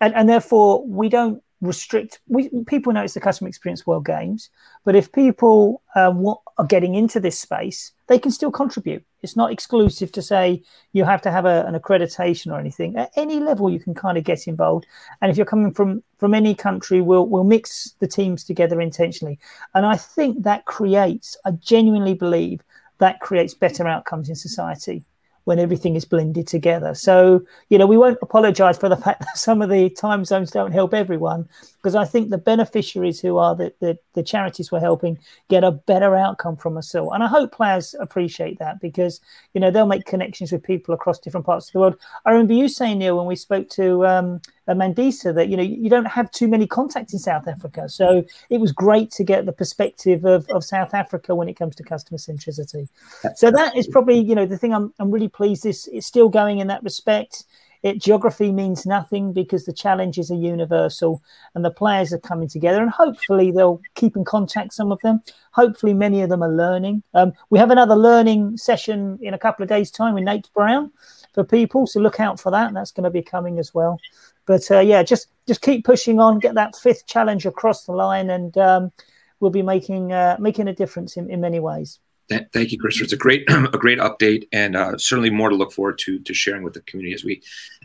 and, 0.00 0.14
and 0.14 0.26
therefore 0.26 0.84
we 0.86 1.10
don't 1.10 1.42
restrict 1.60 2.20
we 2.28 2.50
people 2.66 2.92
know 2.92 3.02
it's 3.02 3.14
the 3.14 3.20
customer 3.20 3.48
experience 3.48 3.86
world 3.86 4.04
games 4.04 4.50
but 4.84 4.94
if 4.94 5.10
people 5.12 5.82
uh, 5.94 6.12
are 6.58 6.66
getting 6.66 6.94
into 6.94 7.18
this 7.18 7.38
space 7.38 7.92
they 8.08 8.18
can 8.18 8.30
still 8.30 8.50
contribute. 8.50 9.04
It's 9.22 9.36
not 9.36 9.52
exclusive 9.52 10.12
to 10.12 10.22
say 10.22 10.62
you 10.92 11.04
have 11.04 11.20
to 11.22 11.30
have 11.30 11.44
a, 11.44 11.64
an 11.66 11.74
accreditation 11.74 12.52
or 12.52 12.60
anything. 12.60 12.96
At 12.96 13.10
any 13.16 13.40
level 13.40 13.70
you 13.70 13.80
can 13.80 13.94
kind 13.94 14.16
of 14.16 14.24
get 14.24 14.46
involved. 14.46 14.86
And 15.20 15.30
if 15.30 15.36
you're 15.36 15.46
coming 15.46 15.72
from 15.72 16.02
from 16.18 16.34
any 16.34 16.54
country 16.54 17.00
we'll 17.00 17.26
we'll 17.26 17.44
mix 17.44 17.94
the 17.98 18.06
teams 18.06 18.44
together 18.44 18.80
intentionally. 18.80 19.38
And 19.74 19.84
i 19.84 19.96
think 19.96 20.42
that 20.44 20.64
creates 20.64 21.36
i 21.44 21.50
genuinely 21.50 22.14
believe 22.14 22.62
that 22.98 23.20
creates 23.20 23.54
better 23.54 23.86
outcomes 23.86 24.28
in 24.28 24.36
society 24.36 25.04
when 25.46 25.60
everything 25.60 25.94
is 25.94 26.04
blended 26.04 26.46
together. 26.46 26.92
So, 26.92 27.40
you 27.70 27.78
know, 27.78 27.86
we 27.86 27.96
won't 27.96 28.18
apologize 28.20 28.76
for 28.76 28.88
the 28.88 28.96
fact 28.96 29.20
that 29.20 29.38
some 29.38 29.62
of 29.62 29.70
the 29.70 29.88
time 29.88 30.24
zones 30.24 30.50
don't 30.50 30.72
help 30.72 30.92
everyone, 30.92 31.48
because 31.86 31.94
I 31.94 32.04
think 32.04 32.30
the 32.30 32.38
beneficiaries 32.38 33.20
who 33.20 33.36
are 33.36 33.54
the, 33.54 33.72
the, 33.78 33.96
the, 34.14 34.22
charities 34.24 34.72
we're 34.72 34.80
helping 34.80 35.20
get 35.48 35.62
a 35.62 35.70
better 35.70 36.16
outcome 36.16 36.56
from 36.56 36.76
us 36.76 36.96
all. 36.96 37.12
And 37.12 37.22
I 37.22 37.28
hope 37.28 37.52
players 37.52 37.94
appreciate 38.00 38.58
that 38.58 38.80
because, 38.80 39.20
you 39.54 39.60
know, 39.60 39.70
they'll 39.70 39.86
make 39.86 40.04
connections 40.04 40.50
with 40.50 40.64
people 40.64 40.94
across 40.94 41.20
different 41.20 41.46
parts 41.46 41.68
of 41.68 41.74
the 41.74 41.78
world. 41.78 41.96
I 42.24 42.32
remember 42.32 42.54
you 42.54 42.68
saying, 42.68 42.98
Neil, 42.98 43.16
when 43.16 43.26
we 43.26 43.36
spoke 43.36 43.68
to 43.70 44.04
um, 44.04 44.40
uh, 44.66 44.74
Mandisa 44.74 45.32
that 45.32 45.48
you 45.48 45.56
know 45.56 45.62
you 45.62 45.88
don't 45.88 46.06
have 46.06 46.28
too 46.32 46.48
many 46.48 46.66
contacts 46.66 47.12
in 47.12 47.20
South 47.20 47.46
Africa. 47.46 47.88
So 47.88 48.24
it 48.50 48.58
was 48.58 48.72
great 48.72 49.12
to 49.12 49.22
get 49.22 49.46
the 49.46 49.52
perspective 49.52 50.24
of, 50.24 50.44
of 50.50 50.64
South 50.64 50.92
Africa 50.92 51.36
when 51.36 51.48
it 51.48 51.54
comes 51.54 51.76
to 51.76 51.84
customer 51.84 52.18
centricity. 52.18 52.88
So 53.36 53.52
that 53.52 53.76
is 53.76 53.86
probably 53.86 54.18
you 54.18 54.34
know 54.34 54.44
the 54.44 54.58
thing 54.58 54.74
I'm 54.74 54.92
I'm 54.98 55.12
really 55.12 55.28
pleased 55.28 55.66
is 55.66 55.88
it's 55.92 56.08
still 56.08 56.28
going 56.28 56.58
in 56.58 56.66
that 56.66 56.82
respect. 56.82 57.44
It, 57.86 58.02
geography 58.02 58.50
means 58.50 58.84
nothing 58.84 59.32
because 59.32 59.64
the 59.64 59.72
challenges 59.72 60.30
are 60.30 60.36
universal 60.36 61.22
and 61.54 61.64
the 61.64 61.70
players 61.70 62.12
are 62.12 62.18
coming 62.18 62.48
together 62.48 62.82
and 62.82 62.90
hopefully 62.90 63.52
they'll 63.52 63.80
keep 63.94 64.16
in 64.16 64.24
contact 64.24 64.74
some 64.74 64.90
of 64.90 65.00
them. 65.02 65.22
Hopefully 65.52 65.94
many 65.94 66.20
of 66.22 66.28
them 66.28 66.42
are 66.42 66.52
learning. 66.52 67.04
Um, 67.14 67.32
we 67.50 67.60
have 67.60 67.70
another 67.70 67.94
learning 67.94 68.56
session 68.56 69.18
in 69.22 69.34
a 69.34 69.38
couple 69.38 69.62
of 69.62 69.68
days 69.68 69.90
time 69.92 70.14
with 70.14 70.24
nate 70.24 70.48
brown 70.52 70.90
for 71.32 71.44
people 71.44 71.86
so 71.86 72.00
look 72.00 72.18
out 72.18 72.40
for 72.40 72.50
that 72.50 72.66
and 72.66 72.76
that's 72.76 72.90
going 72.90 73.04
to 73.04 73.10
be 73.10 73.22
coming 73.22 73.60
as 73.60 73.72
well. 73.72 74.00
But 74.46 74.70
uh, 74.70 74.80
yeah, 74.80 75.02
just 75.02 75.28
just 75.46 75.60
keep 75.60 75.84
pushing 75.84 76.18
on, 76.18 76.38
get 76.38 76.54
that 76.54 76.76
fifth 76.76 77.06
challenge 77.06 77.46
across 77.46 77.84
the 77.84 77.92
line, 77.92 78.30
and 78.30 78.56
um, 78.56 78.92
we'll 79.40 79.50
be 79.50 79.62
making 79.62 80.12
uh, 80.12 80.36
making 80.38 80.68
a 80.68 80.74
difference 80.74 81.16
in, 81.16 81.28
in 81.28 81.40
many 81.40 81.60
ways. 81.60 81.98
Thank 82.28 82.72
you, 82.72 82.78
Chris. 82.78 83.00
It's 83.00 83.12
a 83.12 83.16
great, 83.16 83.44
a 83.48 83.78
great 83.78 83.98
update, 83.98 84.48
and 84.52 84.74
uh, 84.74 84.98
certainly 84.98 85.30
more 85.30 85.48
to 85.48 85.54
look 85.54 85.72
forward 85.72 85.98
to 85.98 86.18
to 86.20 86.34
sharing 86.34 86.64
with 86.64 86.74
the 86.74 86.80
community 86.82 87.14
as 87.14 87.24
we 87.24 87.40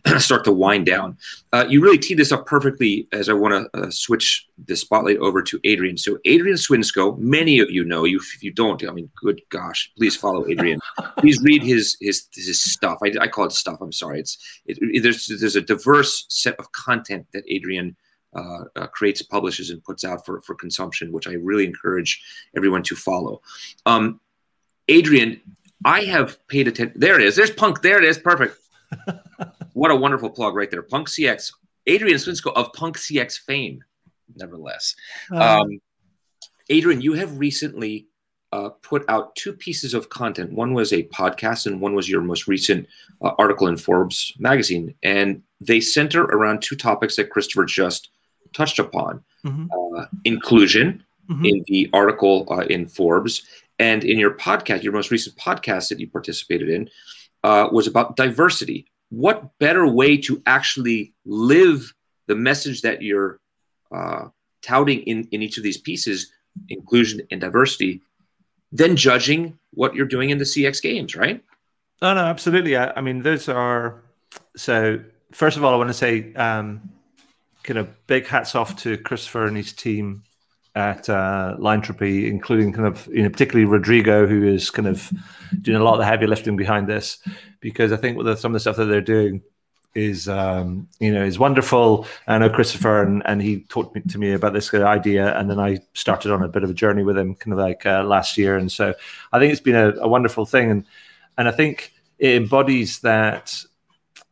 start 0.20 0.44
to 0.46 0.52
wind 0.52 0.88
down. 0.88 1.18
Uh, 1.54 1.66
you 1.70 1.82
really 1.82 1.98
teed 1.98 2.18
this 2.18 2.32
up 2.32 2.48
perfectly 2.48 3.08
as 3.12 3.30
I 3.30 3.34
want 3.34 3.72
to 3.72 3.80
uh, 3.80 3.92
switch 3.92 4.48
the 4.66 4.76
spotlight 4.76 5.18
over 5.18 5.44
to 5.44 5.60
Adrian. 5.64 5.96
So, 5.96 6.18
Adrian 6.26 6.58
Swinscoe, 6.58 7.18
many 7.20 7.60
of 7.60 7.70
you 7.70 7.84
know. 7.84 8.06
You, 8.06 8.18
if 8.18 8.42
you 8.42 8.52
don't, 8.52 8.84
I 8.88 8.92
mean, 8.92 9.10
good 9.16 9.42
gosh, 9.50 9.92
please 9.96 10.16
follow 10.16 10.48
Adrian. 10.48 10.80
please 11.20 11.40
read 11.44 11.62
his 11.62 11.98
his 12.02 12.28
his 12.34 12.62
stuff. 12.62 12.98
I, 13.04 13.12
I 13.22 13.28
call 13.28 13.46
it 13.46 13.52
stuff. 13.52 13.78
I'm 13.80 13.92
sorry. 13.92 14.22
It's 14.22 14.38
it, 14.66 14.80
it, 14.82 15.04
there's 15.04 15.28
there's 15.28 15.56
a 15.56 15.62
diverse 15.62 16.26
set 16.30 16.56
of 16.60 16.72
content 16.72 17.28
that 17.34 17.44
Adrian. 17.48 17.96
Uh, 18.34 18.64
uh, 18.78 18.88
creates, 18.88 19.22
publishes, 19.22 19.72
and 19.72 19.84
puts 19.84 20.06
out 20.06 20.26
for, 20.26 20.40
for 20.40 20.56
consumption, 20.56 21.12
which 21.12 21.28
I 21.28 21.34
really 21.34 21.66
encourage 21.66 22.24
everyone 22.56 22.82
to 22.84 22.96
follow. 22.96 23.42
Um, 23.86 24.22
Adrian, 24.92 25.40
I 25.86 26.02
have 26.02 26.46
paid 26.48 26.68
attention. 26.68 27.00
There 27.00 27.20
it 27.20 27.26
is. 27.26 27.36
There's 27.36 27.50
Punk. 27.50 27.82
There 27.82 27.98
it 27.98 28.04
is. 28.04 28.18
Perfect. 28.18 28.58
what 29.74 29.90
a 29.90 29.96
wonderful 29.96 30.30
plug 30.30 30.54
right 30.54 30.70
there. 30.70 30.82
Punk 30.84 31.08
CX. 31.08 31.54
Adrian 31.88 32.18
Swinscoe 32.18 32.54
of 32.54 32.74
Punk 32.74 32.98
CX 32.98 33.40
fame, 33.40 33.84
nevertheless. 34.36 34.96
Uh, 35.32 35.62
um, 35.62 35.80
Adrian, 36.70 37.02
you 37.02 37.14
have 37.14 37.40
recently 37.40 38.08
uh, 38.52 38.70
put 38.82 39.06
out 39.08 39.34
two 39.36 39.54
pieces 39.54 39.94
of 39.94 40.10
content. 40.10 40.52
One 40.52 40.74
was 40.74 40.92
a 40.92 41.04
podcast, 41.04 41.68
and 41.68 41.80
one 41.80 41.96
was 41.96 42.10
your 42.10 42.22
most 42.22 42.48
recent 42.48 42.86
uh, 43.22 43.32
article 43.40 43.68
in 43.68 43.78
Forbes 43.78 44.34
magazine. 44.40 44.94
And 45.04 45.42
they 45.62 45.80
center 45.80 46.24
around 46.24 46.62
two 46.62 46.76
topics 46.76 47.16
that 47.16 47.30
Christopher 47.30 47.64
just 47.64 48.10
touched 48.54 48.78
upon 48.78 49.24
mm-hmm. 49.46 49.68
Uh, 49.72 50.06
inclusion 50.26 51.04
mm-hmm. 51.30 51.46
in 51.46 51.64
the 51.68 51.90
article 51.94 52.46
uh, 52.52 52.66
in 52.70 52.88
Forbes 52.88 53.44
and 53.82 54.04
in 54.04 54.20
your 54.20 54.36
podcast, 54.36 54.84
your 54.84 54.94
most 54.94 55.10
recent 55.10 55.36
podcast 55.38 55.90
that 55.90 56.00
you 56.00 56.08
participated 56.08 56.70
in 56.70 56.88
uh, 57.44 57.68
was 57.72 57.88
about 57.88 58.16
diversity. 58.16 58.86
What 59.10 59.58
better 59.58 59.88
way 59.88 60.18
to 60.18 60.40
actually 60.46 61.16
live 61.26 61.92
the 62.28 62.36
message 62.36 62.84
that 62.84 63.02
you're 63.02 63.40
uh, 63.92 64.28
touting 64.62 65.00
in, 65.00 65.28
in 65.32 65.42
each 65.42 65.58
of 65.58 65.64
these 65.64 65.80
pieces, 65.80 66.32
inclusion 66.70 67.22
and 67.32 67.42
diversity, 67.42 68.02
than 68.72 68.96
judging 68.96 69.58
what 69.72 69.96
you're 69.96 70.06
doing 70.06 70.30
in 70.30 70.38
the 70.38 70.46
CX 70.46 70.80
games, 70.80 71.16
right? 71.16 71.44
No, 72.04 72.14
no, 72.14 72.22
absolutely. 72.22 72.78
I, 72.78 72.94
I 72.96 73.02
mean, 73.02 73.24
those 73.24 73.50
are 73.50 74.04
so. 74.56 75.00
First 75.32 75.58
of 75.58 75.64
all, 75.64 75.74
I 75.74 75.78
want 75.78 75.90
to 75.90 75.94
say, 75.96 76.34
um, 76.36 76.92
kind 77.64 77.80
of 77.80 77.88
big 78.06 78.28
hats 78.28 78.54
off 78.54 78.76
to 78.84 78.98
Christopher 78.98 79.48
and 79.48 79.58
his 79.58 79.74
team 79.74 80.24
at 80.76 81.10
uh, 81.10 81.56
Linetropy, 81.60 82.28
including 82.30 82.72
kind 82.72 82.88
of 82.88 83.08
you 83.08 83.24
know 83.24 83.30
particularly 83.30 83.66
Rodrigo, 83.66 84.26
who 84.26 84.44
is 84.48 84.70
kind 84.70 84.88
of 84.88 85.12
doing 85.62 85.80
a 85.80 85.84
lot 85.84 85.94
of 85.94 86.00
the 86.00 86.06
heavy 86.06 86.28
lifting 86.28 86.56
behind 86.56 86.88
this, 86.88 87.20
because 87.60 87.92
I 87.92 87.98
think 87.98 88.18
some 88.38 88.52
of 88.52 88.54
the 88.54 88.60
stuff 88.60 88.78
that 88.78 88.86
they're 88.86 89.02
doing 89.02 89.42
is 89.94 90.30
um, 90.30 90.88
you 91.00 91.12
know 91.12 91.24
is 91.24 91.38
wonderful. 91.38 92.08
I 92.28 92.38
know 92.38 92.50
Christopher, 92.50 93.04
and, 93.04 93.22
and 93.26 93.42
he 93.42 93.62
talked 93.62 94.08
to 94.08 94.18
me 94.18 94.32
about 94.34 94.54
this 94.54 94.74
idea, 94.74 95.38
and 95.38 95.50
then 95.50 95.60
I 95.60 95.80
started 95.94 96.32
on 96.32 96.44
a 96.44 96.48
bit 96.48 96.64
of 96.64 96.70
a 96.70 96.74
journey 96.74 97.04
with 97.04 97.18
him, 97.18 97.36
kind 97.36 97.54
of 97.54 97.60
like 97.60 97.86
uh, 97.86 98.04
last 98.04 98.38
year, 98.38 98.58
and 98.58 98.72
so 98.72 98.94
I 99.34 99.40
think 99.40 99.52
it's 99.52 99.62
been 99.62 99.76
a, 99.76 99.92
a, 99.98 100.08
wonderful 100.08 100.46
thing, 100.46 100.72
and 100.72 100.86
and 101.38 101.48
I 101.48 101.52
think 101.52 101.94
it 102.18 102.36
embodies 102.36 103.00
that. 103.00 103.56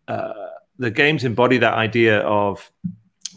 Uh, 0.07 0.33
the 0.79 0.89
games 0.89 1.25
embody 1.25 1.57
that 1.57 1.73
idea 1.73 2.21
of 2.21 2.71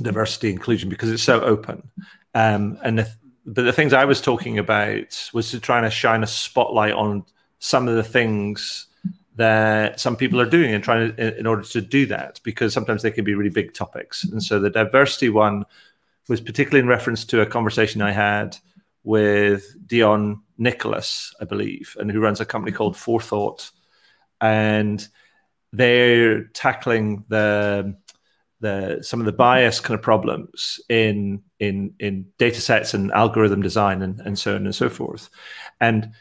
diversity 0.01 0.49
inclusion 0.49 0.89
because 0.89 1.11
it's 1.11 1.25
so 1.25 1.41
open 1.41 1.91
um, 2.35 2.79
and 2.83 2.99
the, 2.99 3.13
but 3.45 3.63
the 3.63 3.73
things 3.73 3.93
I 3.93 4.05
was 4.05 4.21
talking 4.21 4.59
about 4.59 5.31
was 5.33 5.51
to 5.51 5.61
try 5.61 5.83
and 5.83 5.93
shine 5.93 6.23
a 6.23 6.27
spotlight 6.27 6.93
on 6.93 7.25
some 7.59 7.89
of 7.89 7.97
the 7.97 8.05
things 8.05 8.87
that 9.37 9.99
some 9.99 10.17
people 10.17 10.41
are 10.41 10.49
doing 10.49 10.75
and 10.75 10.85
trying 10.85 11.15
to, 11.15 11.39
in 11.39 11.47
order 11.47 11.63
to 11.63 11.81
do 11.81 12.07
that 12.07 12.41
because 12.45 12.73
sometimes 12.73 13.03
they 13.03 13.11
can 13.11 13.25
be 13.25 13.35
really 13.35 13.51
big 13.51 13.73
topics. 13.73 14.25
And 14.25 14.43
so 14.43 14.61
the 14.61 14.71
diversity 14.71 15.29
one 15.29 15.65
was 16.29 16.41
particularly 16.41 16.81
in 16.81 16.89
reference 16.89 17.25
to 17.27 17.41
a 17.41 17.47
conversation 17.47 18.03
I 18.03 18.13
had 18.13 18.57
with 19.05 19.75
Deon 19.87 20.41
Nicholas, 20.59 21.35
I 21.41 21.45
believe, 21.45 21.97
and 21.99 22.11
who 22.11 22.21
runs 22.21 22.41
a 22.41 22.45
company 22.45 22.73
called 22.73 22.97
Forethought, 22.97 23.71
and 24.41 25.07
they're 25.73 26.45
tackling 26.49 27.25
the 27.29 27.97
the 28.63 29.03
some 29.03 29.21
of 29.21 29.27
the 29.27 29.33
bias 29.33 29.81
kind 29.81 29.99
of 29.99 30.03
problems 30.03 30.81
in 30.89 31.43
in 31.59 31.95
in 31.99 32.27
data 32.39 32.61
sets 32.61 32.95
and 32.95 33.13
algorithm 33.13 33.61
design 33.61 34.01
and, 34.01 34.21
and 34.21 34.39
so 34.39 34.55
on 34.55 34.65
and 34.65 34.75
so 34.75 34.89
forth. 34.89 35.29
And 35.81 36.13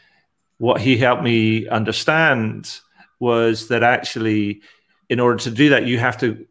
what 0.58 0.80
he 0.80 0.96
helped 0.96 1.22
me 1.22 1.66
understand 1.68 2.78
was 3.18 3.68
that 3.68 3.82
actually, 3.82 4.60
in 5.08 5.20
order 5.20 5.38
to 5.38 5.50
do 5.50 5.70
that, 5.70 5.86
you 5.86 5.98
have 5.98 6.18
to 6.18 6.46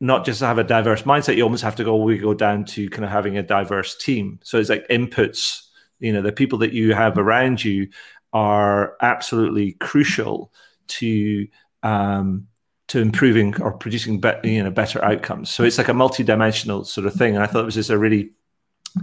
not 0.00 0.26
just 0.26 0.40
have 0.40 0.58
a 0.58 0.64
diverse 0.64 1.02
mindset, 1.02 1.36
you 1.36 1.42
almost 1.42 1.64
have 1.64 1.76
to 1.76 1.84
go, 1.84 1.96
we 1.96 2.18
go 2.18 2.34
down 2.34 2.64
to 2.64 2.90
kind 2.90 3.04
of 3.04 3.10
having 3.10 3.38
a 3.38 3.42
diverse 3.42 3.96
team. 3.96 4.38
So 4.42 4.58
it's 4.58 4.68
like 4.68 4.86
inputs, 4.88 5.62
you 6.00 6.12
know, 6.12 6.20
the 6.20 6.32
people 6.32 6.58
that 6.58 6.72
you 6.72 6.94
have 6.94 7.16
around 7.16 7.64
you 7.64 7.88
are 8.32 8.96
absolutely 9.00 9.72
crucial 9.72 10.52
to 10.88 11.48
um, 11.82 12.48
to 12.88 13.00
improving 13.00 13.60
or 13.62 13.72
producing 13.72 14.20
be- 14.20 14.32
you 14.44 14.62
know 14.62 14.70
better 14.70 15.04
outcomes. 15.04 15.50
So 15.50 15.64
it's 15.64 15.78
like 15.78 15.88
a 15.88 15.94
multi-dimensional 15.94 16.84
sort 16.84 17.06
of 17.06 17.14
thing. 17.14 17.34
And 17.34 17.42
I 17.42 17.46
thought 17.46 17.62
it 17.62 17.66
was 17.66 17.74
just 17.74 17.90
a 17.90 17.98
really 17.98 18.30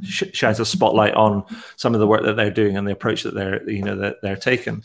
sh- 0.03 0.23
shines 0.33 0.59
a 0.59 0.65
spotlight 0.65 1.13
on 1.15 1.43
some 1.75 1.93
of 1.93 1.99
the 1.99 2.07
work 2.07 2.23
that 2.23 2.35
they're 2.35 2.51
doing 2.51 2.77
and 2.77 2.87
the 2.87 2.91
approach 2.91 3.23
that 3.23 3.33
they're 3.33 3.67
you 3.69 3.83
know 3.83 3.95
that 3.95 4.21
they're 4.21 4.35
taking. 4.35 4.83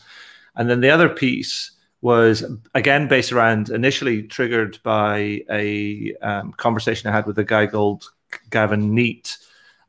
And 0.56 0.70
then 0.70 0.80
the 0.80 0.90
other 0.90 1.08
piece 1.08 1.72
was 2.00 2.44
again 2.74 3.08
based 3.08 3.32
around 3.32 3.70
initially 3.70 4.22
triggered 4.22 4.78
by 4.82 5.42
a 5.50 6.14
um, 6.22 6.52
conversation 6.52 7.10
I 7.10 7.12
had 7.12 7.26
with 7.26 7.38
a 7.38 7.44
guy 7.44 7.66
called 7.66 8.04
Gavin 8.50 8.94
Neate 8.94 9.38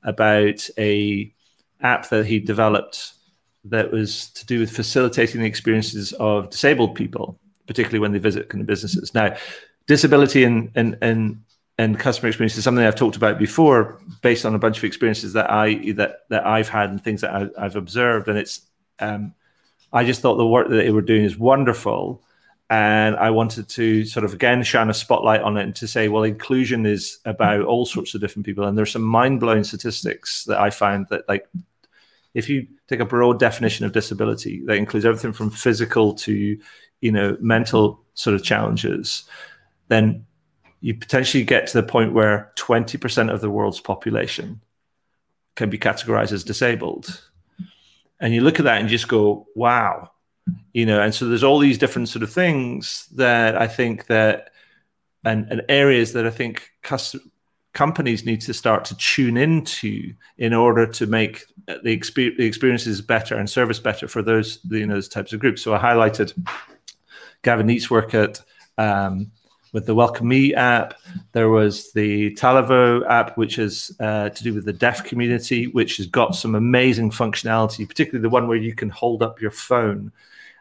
about 0.04 0.68
a 0.78 1.34
app 1.82 2.10
that 2.10 2.26
he 2.26 2.40
developed 2.40 3.14
that 3.66 3.92
was 3.92 4.30
to 4.32 4.46
do 4.46 4.60
with 4.60 4.72
facilitating 4.72 5.42
the 5.42 5.48
experiences 5.48 6.14
of 6.14 6.50
disabled 6.50 6.96
people 6.96 7.40
particularly 7.68 8.00
when 8.00 8.14
they 8.14 8.20
visit 8.20 8.50
kind 8.50 8.62
of 8.62 8.68
businesses. 8.68 9.14
Now, 9.14 9.36
disability 9.88 10.44
and 10.44 10.72
and 10.76 10.98
and 11.02 11.44
and 11.80 12.00
customer 12.00 12.30
experience 12.30 12.58
is 12.58 12.64
something 12.64 12.84
I've 12.84 12.96
talked 12.96 13.18
about 13.18 13.38
before, 13.38 14.00
based 14.22 14.46
on 14.46 14.56
a 14.56 14.60
bunch 14.60 14.78
of 14.78 14.84
experiences 14.84 15.34
that 15.34 15.52
I 15.52 15.92
that 15.94 16.22
that 16.30 16.46
I've 16.46 16.70
had 16.70 16.90
and 16.90 17.04
things 17.04 17.22
that 17.22 17.52
I, 17.58 17.64
have 17.64 17.76
observed. 17.76 18.28
And 18.28 18.38
it's 18.38 18.62
um, 19.00 19.34
I 19.94 20.04
just 20.04 20.22
thought 20.22 20.38
the 20.38 20.48
work 20.48 20.70
that 20.70 20.76
they 20.76 20.92
were 20.92 21.02
doing 21.02 21.24
is 21.24 21.38
wonderful, 21.38 22.24
and 22.70 23.16
I 23.16 23.30
wanted 23.30 23.70
to 23.70 24.06
sort 24.06 24.26
of 24.26 24.34
again 24.34 24.64
shine 24.64 24.90
a 24.90 24.94
spotlight 24.94 25.42
on 25.42 25.58
it 25.58 25.64
and 25.64 25.76
to 25.76 25.88
say, 25.88 26.08
well, 26.08 26.24
inclusion 26.24 26.86
is 26.86 27.20
about 27.26 27.62
all 27.62 27.86
sorts 27.86 28.16
of 28.16 28.22
different 28.22 28.46
people, 28.46 28.66
and 28.66 28.78
there's 28.78 28.92
some 28.92 29.04
mind 29.04 29.40
blowing 29.40 29.64
statistics 29.64 30.46
that 30.46 30.60
I 30.60 30.72
found 30.72 31.08
that 31.10 31.28
like 31.30 31.48
if 32.34 32.50
you 32.50 32.68
take 32.88 33.00
a 33.00 33.06
broad 33.06 33.40
definition 33.40 33.86
of 33.86 33.92
disability 33.92 34.64
that 34.66 34.76
includes 34.76 35.06
everything 35.06 35.34
from 35.34 35.50
physical 35.50 36.14
to 36.14 36.58
you 37.02 37.12
know 37.12 37.38
mental 37.40 38.04
sort 38.14 38.36
of 38.36 38.44
challenges, 38.44 39.24
then 39.88 40.26
you 40.82 40.94
potentially 40.94 41.44
get 41.44 41.68
to 41.68 41.82
the 41.82 41.88
point 41.88 42.14
where 42.14 42.52
20% 42.56 43.32
of 43.32 43.42
the 43.42 43.50
world's 43.50 43.80
population 43.80 44.62
can 45.56 45.70
be 45.70 45.78
categorized 45.78 46.32
as 46.32 46.44
disabled. 46.44 47.22
And 48.20 48.34
you 48.34 48.42
look 48.42 48.60
at 48.60 48.66
that 48.66 48.80
and 48.80 48.90
just 48.90 49.08
go, 49.08 49.48
wow. 49.56 50.12
You 50.74 50.86
know, 50.86 51.02
and 51.02 51.14
so 51.14 51.28
there's 51.28 51.44
all 51.44 51.60
these 51.60 51.78
different 51.78 52.10
sort 52.10 52.24
of 52.24 52.32
things 52.32 53.08
that 53.16 53.60
I 53.60 53.68
think 53.68 54.06
that 54.08 54.52
and, 55.26 55.48
and 55.52 55.64
areas 55.68 56.14
that 56.14 56.26
I 56.26 56.30
think 56.30 56.70
custom, 56.84 57.32
companies 57.74 58.26
need 58.26 58.42
to 58.42 58.54
start 58.54 58.86
to 58.86 58.98
tune 58.98 59.36
into 59.36 60.14
in 60.38 60.54
order 60.54 60.88
to 60.88 61.06
make 61.06 61.44
the, 61.68 61.98
exper- 61.98 62.36
the 62.38 62.46
experiences 62.46 63.02
better 63.02 63.36
and 63.36 63.50
service 63.50 63.80
better 63.80 64.08
for 64.08 64.22
those 64.22 64.60
you 64.70 64.86
know 64.88 64.94
those 64.96 65.10
types 65.10 65.34
of 65.34 65.40
groups. 65.40 65.62
So 65.62 65.74
I 65.76 65.80
highlighted 65.80 66.34
Gavin 67.48 67.68
Neate's 67.68 67.90
work 67.90 68.14
at 68.14 68.42
um, 68.78 69.32
with 69.72 69.86
the 69.86 69.96
Welcome 69.96 70.28
Me 70.28 70.54
app. 70.54 70.96
There 71.32 71.48
was 71.48 71.94
the 71.94 72.36
Talavo 72.36 73.10
app, 73.10 73.38
which 73.38 73.58
is 73.58 73.96
uh, 74.02 74.28
to 74.28 74.44
do 74.44 74.54
with 74.54 74.66
the 74.66 74.74
deaf 74.74 75.06
community, 75.06 75.68
which 75.68 75.96
has 75.96 76.08
got 76.08 76.36
some 76.36 76.56
amazing 76.56 77.10
functionality, 77.10 77.88
particularly 77.88 78.22
the 78.22 78.28
one 78.30 78.50
where 78.50 78.58
you 78.58 78.76
can 78.76 78.90
hold 78.90 79.24
up 79.24 79.40
your 79.40 79.52
phone 79.52 80.12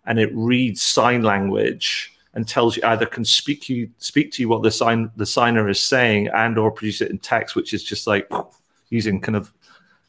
and 0.05 0.21
it 0.21 0.31
reads 0.33 0.81
sign 0.81 1.25
language 1.25 2.17
and 2.35 2.47
tells 2.47 2.77
you 2.77 2.85
either 2.85 3.05
can 3.05 3.25
speak 3.25 3.69
you 3.69 3.91
speak 3.99 4.31
to 4.31 4.43
you 4.43 4.49
what 4.49 4.63
the 4.63 4.71
sign 4.71 5.11
the 5.17 5.27
signer 5.27 5.69
is 5.69 5.81
saying 5.81 6.29
and 6.29 6.57
or 6.57 6.71
produce 6.71 7.01
it 7.01 7.11
in 7.11 7.19
text, 7.19 7.57
which 7.57 7.75
is 7.75 7.83
just 7.83 8.07
like 8.07 8.31
using 8.91 9.21
kind 9.21 9.35
of 9.35 9.53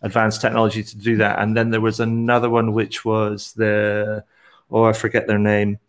advanced 0.03 0.41
technology 0.41 0.83
to 0.83 0.95
do 0.95 1.17
that. 1.17 1.39
And 1.39 1.57
then 1.57 1.71
there 1.71 1.81
was 1.81 1.99
another 1.99 2.51
one 2.51 2.71
which 2.71 3.03
was 3.03 3.53
the 3.53 4.23
oh 4.69 4.83
I 4.83 4.93
forget 4.93 5.25
their 5.25 5.39
name 5.39 5.79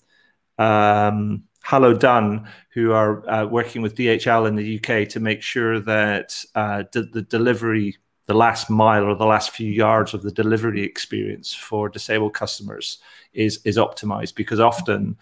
um, 0.59 1.45
Hello 1.65 1.93
Done, 1.93 2.49
who 2.71 2.93
are 2.93 3.29
uh, 3.29 3.47
working 3.47 3.83
with 3.83 3.95
DHL 3.95 4.49
in 4.49 4.57
the 4.57 4.77
UK 4.79 5.09
to 5.11 5.21
make 5.21 5.43
sure 5.43 5.81
that 5.81 6.45
uh, 6.55 6.85
d- 6.91 7.09
the 7.13 7.23
delivery, 7.23 7.97
the 8.27 8.35
last 8.35 8.71
mile 8.71 9.05
or 9.05 9.15
the 9.15 9.27
last 9.27 9.51
few 9.51 9.71
yards 9.71 10.15
of 10.15 10.23
the 10.23 10.33
delivery 10.33 10.83
experience 10.83 11.55
for 11.55 11.89
disabled 11.89 12.35
customers 12.35 12.99
is 13.35 13.61
is 13.65 13.77
optimized. 13.77 14.35
Because 14.35 14.61
often 14.61 15.17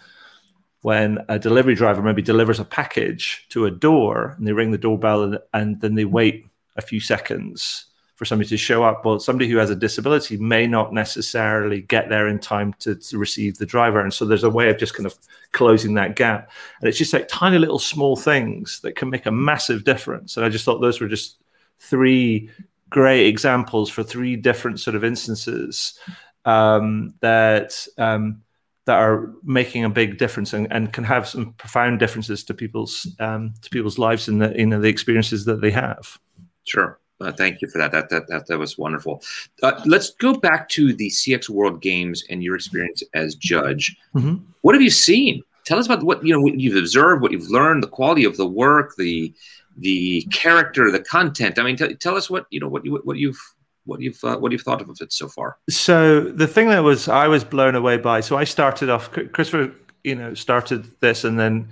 when 0.82 1.18
a 1.28 1.38
delivery 1.38 1.74
driver 1.74 2.00
maybe 2.00 2.22
delivers 2.22 2.60
a 2.60 2.64
package 2.64 3.44
to 3.48 3.66
a 3.66 3.70
door 3.70 4.36
and 4.38 4.46
they 4.46 4.52
ring 4.52 4.70
the 4.70 4.78
doorbell 4.78 5.24
and, 5.24 5.38
and 5.52 5.80
then 5.80 5.96
they 5.96 6.04
wait 6.04 6.46
a 6.76 6.80
few 6.80 7.00
seconds 7.00 7.86
for 8.16 8.24
somebody 8.24 8.48
to 8.48 8.56
show 8.56 8.82
up. 8.82 9.04
Well, 9.04 9.20
somebody 9.20 9.48
who 9.48 9.58
has 9.58 9.70
a 9.70 9.76
disability 9.76 10.38
may 10.38 10.66
not 10.66 10.92
necessarily 10.92 11.82
get 11.82 12.08
there 12.08 12.26
in 12.26 12.38
time 12.38 12.72
to, 12.80 12.94
to, 12.94 13.18
receive 13.18 13.58
the 13.58 13.66
driver. 13.66 14.00
And 14.00 14.12
so 14.12 14.24
there's 14.24 14.42
a 14.42 14.50
way 14.50 14.70
of 14.70 14.78
just 14.78 14.94
kind 14.94 15.06
of 15.06 15.14
closing 15.52 15.94
that 15.94 16.16
gap. 16.16 16.50
And 16.80 16.88
it's 16.88 16.98
just 16.98 17.12
like 17.12 17.28
tiny 17.28 17.58
little 17.58 17.78
small 17.78 18.16
things 18.16 18.80
that 18.80 18.96
can 18.96 19.10
make 19.10 19.26
a 19.26 19.30
massive 19.30 19.84
difference. 19.84 20.36
And 20.36 20.46
I 20.46 20.48
just 20.48 20.64
thought 20.64 20.80
those 20.80 20.98
were 20.98 21.08
just 21.08 21.36
three 21.78 22.50
great 22.88 23.26
examples 23.26 23.90
for 23.90 24.02
three 24.02 24.34
different 24.34 24.80
sort 24.80 24.96
of 24.96 25.04
instances 25.04 25.98
um, 26.44 27.14
that. 27.20 27.86
Um, 27.98 28.42
that 28.86 29.00
are 29.00 29.32
making 29.42 29.84
a 29.84 29.90
big 29.90 30.16
difference 30.16 30.52
and, 30.52 30.68
and 30.70 30.92
can 30.92 31.02
have 31.02 31.26
some 31.26 31.52
profound 31.54 31.98
differences 31.98 32.44
to 32.44 32.54
people's 32.54 33.04
um, 33.18 33.52
to 33.60 33.68
people's 33.68 33.98
lives 33.98 34.28
and 34.28 34.40
the 34.40 34.54
you 34.56 34.64
know 34.64 34.80
the 34.80 34.86
experiences 34.86 35.44
that 35.46 35.60
they 35.60 35.72
have. 35.72 36.20
Sure. 36.62 36.96
Uh, 37.20 37.32
thank 37.32 37.62
you 37.62 37.68
for 37.68 37.78
that. 37.78 37.92
That 37.92 38.10
that 38.10 38.28
that, 38.28 38.46
that 38.46 38.58
was 38.58 38.76
wonderful. 38.76 39.22
Uh, 39.62 39.80
let's 39.86 40.10
go 40.10 40.34
back 40.34 40.68
to 40.70 40.92
the 40.92 41.08
CX 41.08 41.48
World 41.48 41.80
Games 41.80 42.24
and 42.28 42.42
your 42.42 42.56
experience 42.56 43.02
as 43.14 43.34
judge. 43.34 43.96
Mm-hmm. 44.14 44.36
What 44.60 44.74
have 44.74 44.82
you 44.82 44.90
seen? 44.90 45.42
Tell 45.64 45.78
us 45.78 45.86
about 45.86 46.02
what 46.02 46.24
you 46.24 46.32
know. 46.32 46.40
What 46.40 46.60
you've 46.60 46.76
observed, 46.76 47.22
what 47.22 47.32
you've 47.32 47.50
learned, 47.50 47.82
the 47.82 47.88
quality 47.88 48.24
of 48.24 48.36
the 48.36 48.46
work, 48.46 48.94
the 48.96 49.32
the 49.78 50.22
character, 50.30 50.90
the 50.90 51.00
content. 51.00 51.58
I 51.58 51.62
mean, 51.62 51.76
t- 51.76 51.94
tell 51.94 52.16
us 52.16 52.28
what 52.28 52.46
you 52.50 52.60
know. 52.60 52.68
What 52.68 52.84
you 52.84 53.00
what 53.04 53.16
you've 53.16 53.40
what 53.86 54.00
you've 54.00 54.22
uh, 54.22 54.36
what 54.36 54.52
you've 54.52 54.62
thought 54.62 54.82
of 54.82 54.90
it 55.00 55.12
so 55.12 55.28
far. 55.28 55.56
So 55.70 56.20
the 56.20 56.46
thing 56.46 56.68
that 56.68 56.80
was 56.80 57.08
I 57.08 57.28
was 57.28 57.44
blown 57.44 57.74
away 57.74 57.96
by. 57.96 58.20
So 58.20 58.36
I 58.36 58.44
started 58.44 58.90
off. 58.90 59.10
Christopher, 59.10 59.72
you 60.04 60.14
know, 60.14 60.34
started 60.34 60.86
this 61.00 61.24
and 61.24 61.38
then 61.38 61.68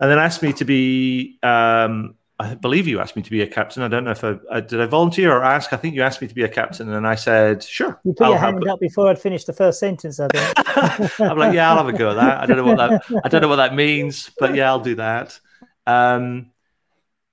and 0.00 0.10
then 0.10 0.18
asked 0.18 0.42
me 0.42 0.52
to 0.54 0.64
be. 0.64 1.38
Um, 1.44 2.16
I 2.38 2.54
believe 2.54 2.88
you 2.88 2.98
asked 2.98 3.14
me 3.14 3.22
to 3.22 3.30
be 3.30 3.42
a 3.42 3.46
captain. 3.46 3.82
I 3.82 3.88
don't 3.88 4.02
know 4.02 4.10
if 4.10 4.24
I, 4.24 4.34
I, 4.50 4.60
did. 4.60 4.80
I 4.80 4.86
volunteer 4.86 5.32
or 5.32 5.44
ask. 5.44 5.72
I 5.72 5.76
think 5.76 5.94
you 5.94 6.02
asked 6.02 6.20
me 6.20 6.26
to 6.26 6.34
be 6.34 6.42
a 6.42 6.48
captain, 6.48 6.92
and 6.92 7.06
I 7.06 7.14
said 7.14 7.62
sure. 7.62 8.00
You 8.04 8.12
put 8.12 8.24
I'll 8.24 8.30
your 8.30 8.40
hand 8.40 8.66
up 8.68 8.80
before 8.80 9.08
I'd 9.08 9.20
finished 9.20 9.46
the 9.46 9.52
first 9.52 9.78
sentence. 9.78 10.18
I 10.18 10.26
think. 10.28 11.20
I'm 11.20 11.38
like, 11.38 11.54
yeah, 11.54 11.70
I'll 11.70 11.76
have 11.76 11.88
a 11.88 11.96
go 11.96 12.10
at 12.10 12.14
that. 12.14 12.40
I 12.40 12.46
don't 12.46 12.56
know 12.56 12.64
what 12.64 12.78
that. 12.78 13.04
I 13.24 13.28
don't 13.28 13.40
know 13.40 13.48
what 13.48 13.56
that 13.56 13.74
means, 13.74 14.30
but 14.38 14.56
yeah, 14.56 14.66
I'll 14.68 14.80
do 14.80 14.96
that. 14.96 15.38
Um, 15.86 16.50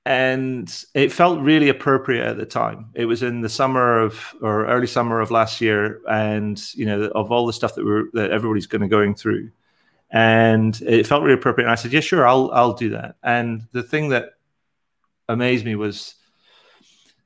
and 0.05 0.83
it 0.93 1.11
felt 1.11 1.39
really 1.41 1.69
appropriate 1.69 2.25
at 2.25 2.37
the 2.37 2.45
time. 2.45 2.91
It 2.93 3.05
was 3.05 3.23
in 3.23 3.41
the 3.41 3.49
summer 3.49 3.99
of 3.99 4.35
or 4.41 4.67
early 4.67 4.87
summer 4.87 5.19
of 5.19 5.31
last 5.31 5.61
year, 5.61 6.01
and 6.07 6.61
you 6.75 6.85
know 6.85 7.05
of 7.15 7.31
all 7.31 7.47
the 7.47 7.53
stuff 7.53 7.73
that 7.73 7.85
we're 7.85 8.05
that 8.13 8.29
everybody's 8.29 8.67
going 8.67 8.81
to 8.83 8.87
going 8.87 9.15
through, 9.15 9.49
and 10.11 10.79
it 10.81 11.07
felt 11.07 11.23
really 11.23 11.33
appropriate. 11.33 11.65
And 11.65 11.71
I 11.71 11.75
said, 11.75 11.91
yeah, 11.91 12.01
sure, 12.01 12.27
I'll 12.27 12.51
I'll 12.51 12.73
do 12.73 12.91
that. 12.91 13.15
And 13.23 13.67
the 13.71 13.83
thing 13.83 14.09
that 14.09 14.33
amazed 15.31 15.65
me 15.65 15.75
was, 15.75 16.15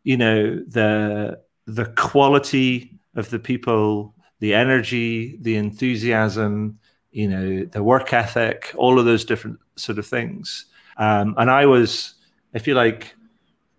you 0.04 0.18
know, 0.18 0.56
the 0.68 1.42
the 1.66 1.86
quality 1.86 3.00
of 3.16 3.30
the 3.30 3.40
people, 3.40 4.14
the 4.40 4.54
energy, 4.54 5.38
the 5.42 5.56
enthusiasm, 5.56 6.80
you 7.12 7.28
know, 7.28 7.66
the 7.66 7.82
work 7.84 8.14
ethic, 8.14 8.74
all 8.76 9.00
of 9.00 9.06
those 9.06 9.26
different 9.26 9.60
sort 9.76 9.98
of 9.98 10.06
things. 10.06 10.66
Um, 10.98 11.36
and 11.38 11.50
I 11.50 11.66
was 11.66 12.16
I 12.54 12.60
feel 12.60 12.76
like 12.76 13.16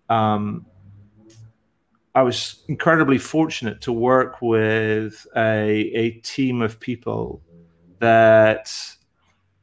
um, 0.08 0.66
I 2.14 2.22
was 2.22 2.64
incredibly 2.68 3.18
fortunate 3.18 3.80
to 3.82 3.92
work 3.92 4.40
with 4.40 5.26
a, 5.36 5.90
a 5.94 6.10
team 6.20 6.62
of 6.62 6.80
people 6.80 7.42
that 7.98 8.72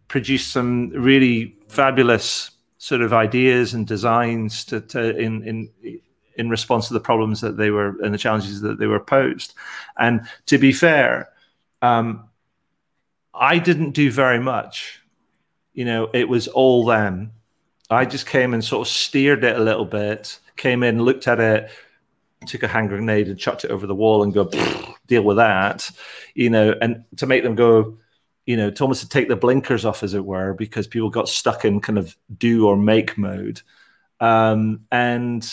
produced 0.08 0.52
some 0.52 0.90
really 0.90 1.56
fabulous 1.68 2.52
sort 2.84 3.00
of 3.00 3.14
ideas 3.14 3.74
and 3.74 3.88
designs 3.88 4.66
to, 4.66 4.82
to 4.82 5.18
in 5.18 5.42
in 5.48 6.00
in 6.36 6.50
response 6.50 6.90
to 6.90 6.94
the 6.94 7.00
problems 7.00 7.40
that 7.40 7.56
they 7.56 7.70
were 7.70 7.96
and 8.04 8.14
the 8.14 8.18
challenges 8.18 8.60
that 8.60 8.78
they 8.78 8.88
were 8.88 9.00
posed. 9.00 9.54
And 9.98 10.28
to 10.48 10.58
be 10.58 10.74
fair, 10.74 11.30
um, 11.82 12.28
I 13.34 13.58
didn't 13.60 13.92
do 13.92 14.12
very 14.12 14.40
much. 14.40 15.00
You 15.72 15.86
know, 15.86 16.10
it 16.14 16.28
was 16.28 16.50
all 16.50 16.84
them. 16.84 17.32
I 17.90 18.04
just 18.04 18.26
came 18.26 18.54
and 18.54 18.62
sort 18.62 18.86
of 18.86 18.92
steered 18.92 19.46
it 19.46 19.56
a 19.56 19.64
little 19.64 19.86
bit, 19.86 20.38
came 20.58 20.84
in, 20.84 21.04
looked 21.04 21.30
at 21.30 21.40
it, 21.40 21.72
took 22.48 22.64
a 22.64 22.68
hand 22.68 22.90
grenade 22.90 23.30
and 23.30 23.40
chucked 23.40 23.64
it 23.64 23.72
over 23.72 23.88
the 23.88 23.96
wall 23.96 24.24
and 24.24 24.34
go, 24.34 24.50
deal 25.08 25.24
with 25.24 25.38
that, 25.38 25.90
you 26.36 26.50
know, 26.50 26.76
and 26.82 27.06
to 27.16 27.28
make 27.28 27.44
them 27.44 27.56
go, 27.56 27.98
you 28.46 28.58
know, 28.58 28.70
to 28.70 29.10
take 29.10 29.30
the 29.30 29.36
blinkers 29.36 29.86
off, 29.86 30.04
as 30.04 30.14
it 30.14 30.26
were, 30.26 30.54
because 30.54 30.88
people 30.88 31.10
got 31.10 31.30
stuck 31.30 31.66
in 31.66 31.80
kind 31.80 31.98
of 31.98 32.16
do 32.38 32.68
or 32.68 32.76
make 32.76 33.18
mode. 33.18 33.62
Um, 34.20 34.82
and 34.92 35.46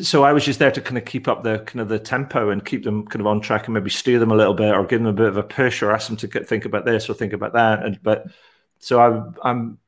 so 0.00 0.22
I 0.22 0.32
was 0.32 0.44
just 0.44 0.58
there 0.58 0.70
to 0.70 0.80
kind 0.80 0.98
of 0.98 1.04
keep 1.04 1.26
up 1.26 1.42
the 1.42 1.58
kind 1.60 1.80
of 1.80 1.88
the 1.88 1.98
tempo 1.98 2.50
and 2.50 2.64
keep 2.64 2.84
them 2.84 3.06
kind 3.06 3.20
of 3.20 3.26
on 3.26 3.40
track 3.40 3.66
and 3.66 3.74
maybe 3.74 3.90
steer 3.90 4.18
them 4.18 4.30
a 4.30 4.36
little 4.36 4.54
bit 4.54 4.72
or 4.74 4.84
give 4.84 5.00
them 5.00 5.08
a 5.08 5.12
bit 5.12 5.26
of 5.26 5.36
a 5.36 5.42
push 5.42 5.82
or 5.82 5.90
ask 5.90 6.06
them 6.06 6.16
to 6.16 6.28
think 6.44 6.64
about 6.64 6.84
this 6.84 7.10
or 7.10 7.14
think 7.14 7.32
about 7.32 7.54
that. 7.54 7.84
And 7.84 8.00
but 8.02 8.26
so 8.78 9.00
I, 9.00 9.48
I'm 9.48 9.78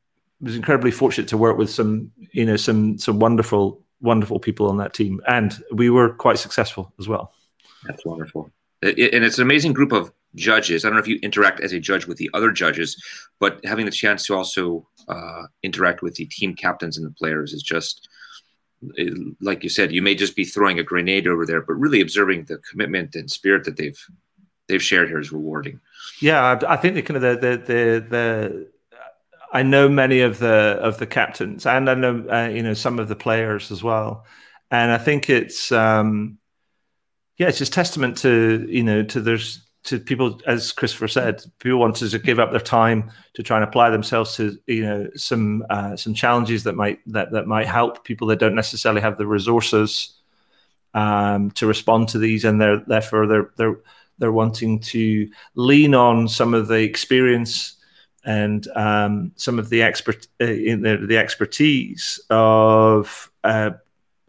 was 0.41 0.57
incredibly 0.57 0.91
fortunate 0.91 1.29
to 1.29 1.39
work 1.39 1.57
with 1.57 1.71
some, 1.71 2.11
you 2.33 2.45
know, 2.45 2.57
some 2.57 2.99
some 2.99 3.21
wonderful, 3.21 3.81
wonderful 4.01 4.41
people 4.41 4.69
on 4.69 4.79
that 4.79 4.93
team, 4.93 5.21
and 5.27 5.63
we 5.73 5.89
were 5.89 6.15
quite 6.15 6.39
successful 6.39 6.93
as 6.99 7.07
well. 7.07 7.33
That's 7.85 8.05
wonderful, 8.05 8.51
it, 8.83 9.15
and 9.15 9.25
it's 9.25 9.39
an 9.39 9.43
amazing 9.43 9.73
group 9.73 9.93
of 9.93 10.13
judges. 10.35 10.85
I 10.85 10.89
don't 10.89 10.97
know 10.97 11.03
if 11.03 11.09
you 11.09 11.19
interact 11.23 11.61
as 11.61 11.73
a 11.73 11.81
judge 11.81 12.07
with 12.07 12.19
the 12.19 12.31
other 12.35 12.51
judges, 12.51 13.03
but 13.39 13.65
having 13.65 13.85
the 13.85 13.93
chance 13.93 14.27
to 14.27 14.35
also 14.35 14.87
uh, 15.09 15.43
interact 15.63 16.03
with 16.03 16.15
the 16.15 16.27
team 16.27 16.55
captains 16.55 16.97
and 16.97 17.07
the 17.07 17.11
players 17.11 17.53
is 17.53 17.63
just 17.63 18.09
like 19.41 19.63
you 19.63 19.69
said. 19.69 19.93
You 19.93 20.03
may 20.03 20.15
just 20.15 20.37
be 20.37 20.45
throwing 20.45 20.79
a 20.79 20.83
grenade 20.83 21.27
over 21.27 21.47
there, 21.47 21.61
but 21.61 21.75
really 21.75 22.01
observing 22.01 22.45
the 22.45 22.59
commitment 22.59 23.15
and 23.15 23.31
spirit 23.31 23.65
that 23.65 23.77
they've 23.77 23.99
they've 24.69 24.83
shared 24.83 25.09
here 25.09 25.21
is 25.21 25.33
rewarding. 25.33 25.81
Yeah, 26.21 26.59
I 26.67 26.77
think 26.77 26.95
the 26.95 27.03
kind 27.03 27.17
of 27.17 27.23
the 27.23 27.49
the 27.49 27.57
the, 27.57 28.07
the 28.09 28.73
I 29.53 29.63
know 29.63 29.89
many 29.89 30.21
of 30.21 30.39
the 30.39 30.79
of 30.81 30.99
the 30.99 31.07
captains, 31.07 31.67
and 31.67 31.89
I 31.89 31.95
know 31.95 32.27
uh, 32.31 32.49
you 32.49 32.63
know 32.63 32.75
some 32.75 32.99
of 32.99 33.09
the 33.09 33.17
players 33.17 33.71
as 33.71 33.83
well. 33.83 34.25
And 34.71 34.91
I 34.91 34.99
think 34.99 35.29
it's 35.29 35.71
um, 35.71 36.39
yeah, 37.37 37.49
it's 37.49 37.59
just 37.59 37.73
testament 37.73 38.19
to 38.19 38.67
you 38.69 38.83
know 38.83 39.03
to 39.05 39.21
there's 39.21 39.61
to 39.85 39.99
people 39.99 40.41
as 40.47 40.73
Christopher 40.73 41.09
said, 41.09 41.43
people 41.59 41.81
wanted 41.81 42.11
to 42.11 42.19
give 42.19 42.39
up 42.39 42.51
their 42.51 42.61
time 42.61 43.11
to 43.35 43.43
try 43.43 43.57
and 43.57 43.65
apply 43.65 43.91
themselves 43.91 44.37
to 44.37 44.57
you 44.67 44.83
know 44.85 45.09
some 45.17 45.65
uh, 45.71 45.97
some 45.97 46.15
challenges 46.15 46.65
that 46.65 46.75
might 46.75 47.01
that 47.13 47.33
that 47.33 47.47
might 47.47 47.67
help 47.67 48.05
people 48.05 48.29
that 48.29 48.39
don't 48.39 48.55
necessarily 48.55 49.01
have 49.01 49.19
the 49.19 49.27
resources 49.27 50.15
um, 50.95 51.51
to 51.53 51.67
respond 51.67 52.09
to 52.09 52.19
these, 52.19 52.45
and 52.45 52.61
they're 52.61 52.83
therefore 52.87 53.27
they're 53.27 53.51
they're 53.57 53.79
they're 54.19 54.33
wanting 54.33 54.79
to 54.79 55.29
lean 55.55 55.95
on 55.95 56.29
some 56.29 56.55
of 56.55 56.69
the 56.69 56.81
experience 56.81 57.77
and 58.25 58.69
um, 58.77 59.33
some 59.35 59.59
of 59.59 59.69
the 59.69 59.83
expert 59.83 60.29
uh, 60.41 60.47
the, 60.47 61.05
the, 61.09 61.19
expertise 61.19 62.21
of 62.31 63.33
uh, 63.43 63.71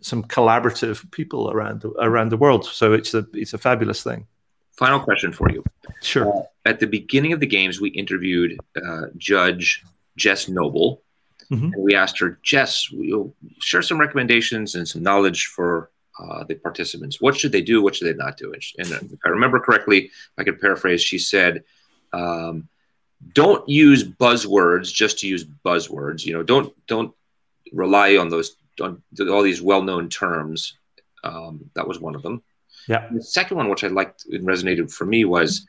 some 0.02 0.24
collaborative 0.24 1.10
people 1.12 1.52
around 1.52 1.82
the, 1.82 1.90
around 2.00 2.30
the 2.30 2.38
world. 2.38 2.66
So 2.66 2.94
it's 2.94 3.14
a 3.14 3.28
it's 3.34 3.54
a 3.54 3.60
fabulous 3.60 4.02
thing. 4.02 4.26
Final 4.74 5.00
question 5.00 5.32
for 5.32 5.50
you. 5.52 5.64
Sure. 6.02 6.28
Uh, 6.28 6.42
at 6.66 6.80
the 6.80 6.88
beginning 6.88 7.34
of 7.34 7.40
the 7.40 7.46
games, 7.48 7.80
we 7.80 7.90
interviewed 7.90 8.60
uh, 8.76 9.08
Judge 9.18 9.84
Jess 10.18 10.48
Noble, 10.48 11.02
mm-hmm. 11.52 11.74
and 11.74 11.84
we 11.84 11.96
asked 11.96 12.20
her, 12.20 12.40
Jess, 12.42 12.90
we'll 12.92 13.34
share 13.60 13.82
some 13.82 14.00
recommendations 14.00 14.76
and 14.76 14.88
some 14.88 15.04
knowledge 15.04 15.46
for 15.48 15.92
uh, 16.20 16.44
the 16.44 16.56
participants. 16.56 17.22
What 17.22 17.38
should 17.38 17.52
they 17.52 17.62
do? 17.62 17.82
What 17.82 17.96
should 17.96 18.08
they 18.08 18.18
not 18.18 18.38
do? 18.38 18.54
And, 18.54 18.92
and 18.92 19.12
if 19.12 19.20
I 19.26 19.30
remember 19.30 19.60
correctly, 19.60 20.12
I 20.38 20.44
could 20.44 20.60
paraphrase, 20.60 21.02
she 21.02 21.20
said. 21.20 21.64
Um, 22.12 22.68
don't 23.34 23.68
use 23.70 24.04
buzzwords 24.04 24.94
just 24.94 25.20
to 25.20 25.28
use 25.28 25.46
buzzwords. 25.46 26.26
You 26.26 26.34
know, 26.34 26.44
don't 26.44 26.74
don't 26.88 27.14
rely 27.72 28.18
on 28.18 28.30
those 28.30 28.56
on 28.82 29.02
all 29.30 29.42
these 29.44 29.62
well-known 29.62 30.10
terms. 30.10 30.78
Um, 31.24 31.72
that 31.76 31.88
was 31.88 32.00
one 32.00 32.16
of 32.16 32.22
them. 32.22 32.44
Yeah. 32.88 33.08
the 33.12 33.24
second 33.24 33.58
one, 33.58 33.70
which 33.70 33.84
I 33.84 33.88
liked 33.88 34.26
and 34.32 34.46
resonated 34.46 34.92
for 34.92 35.06
me, 35.06 35.26
was 35.26 35.68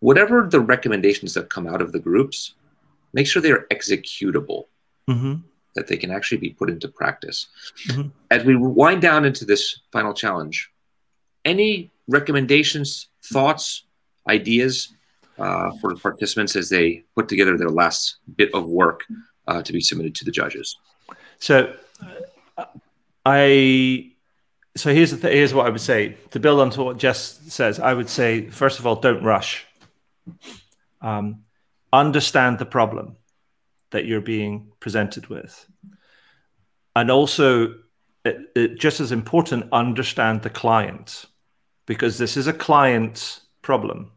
whatever 0.00 0.48
the 0.48 0.60
recommendations 0.60 1.34
that 1.34 1.48
come 1.50 1.66
out 1.66 1.80
of 1.80 1.92
the 1.92 2.00
groups, 2.00 2.54
make 3.12 3.26
sure 3.26 3.40
they're 3.40 3.66
executable, 3.70 4.64
mm-hmm. 5.08 5.34
that 5.74 5.86
they 5.86 5.96
can 5.96 6.10
actually 6.10 6.38
be 6.38 6.50
put 6.50 6.70
into 6.70 6.88
practice. 6.88 7.46
Mm-hmm. 7.88 8.08
As 8.30 8.44
we 8.44 8.56
wind 8.56 9.02
down 9.02 9.24
into 9.24 9.44
this 9.44 9.80
final 9.92 10.14
challenge, 10.14 10.70
any 11.44 11.90
recommendations, 12.08 13.08
thoughts, 13.24 13.84
ideas 14.28 14.94
uh, 15.38 15.70
for 15.80 15.94
the 15.94 16.00
participants 16.00 16.56
as 16.56 16.68
they 16.68 17.04
put 17.14 17.28
together 17.28 17.56
their 17.56 17.70
last 17.70 18.16
bit 18.36 18.52
of 18.54 18.66
work 18.66 19.04
uh, 19.46 19.62
to 19.62 19.72
be 19.72 19.80
submitted 19.80 20.14
to 20.16 20.24
the 20.24 20.30
judges. 20.30 20.76
So, 21.38 21.74
uh, 22.56 22.64
I 23.24 24.11
so 24.76 24.92
here's 24.92 25.10
the 25.10 25.18
th- 25.18 25.34
here's 25.34 25.54
what 25.54 25.66
I 25.66 25.70
would 25.70 25.80
say 25.80 26.16
to 26.30 26.40
build 26.40 26.60
on 26.60 26.70
to 26.70 26.82
what 26.82 26.98
Jess 26.98 27.40
says. 27.48 27.78
I 27.78 27.94
would 27.94 28.08
say 28.08 28.48
first 28.48 28.78
of 28.78 28.86
all, 28.86 28.96
don't 28.96 29.22
rush. 29.22 29.66
Um, 31.00 31.44
understand 31.92 32.58
the 32.58 32.66
problem 32.66 33.16
that 33.90 34.06
you're 34.06 34.20
being 34.20 34.72
presented 34.80 35.26
with, 35.26 35.66
and 36.94 37.10
also, 37.10 37.74
it, 38.24 38.38
it, 38.54 38.78
just 38.78 39.00
as 39.00 39.12
important, 39.12 39.68
understand 39.72 40.42
the 40.42 40.50
client 40.50 41.26
because 41.86 42.18
this 42.18 42.36
is 42.36 42.46
a 42.46 42.52
client 42.52 43.40
problem 43.62 44.12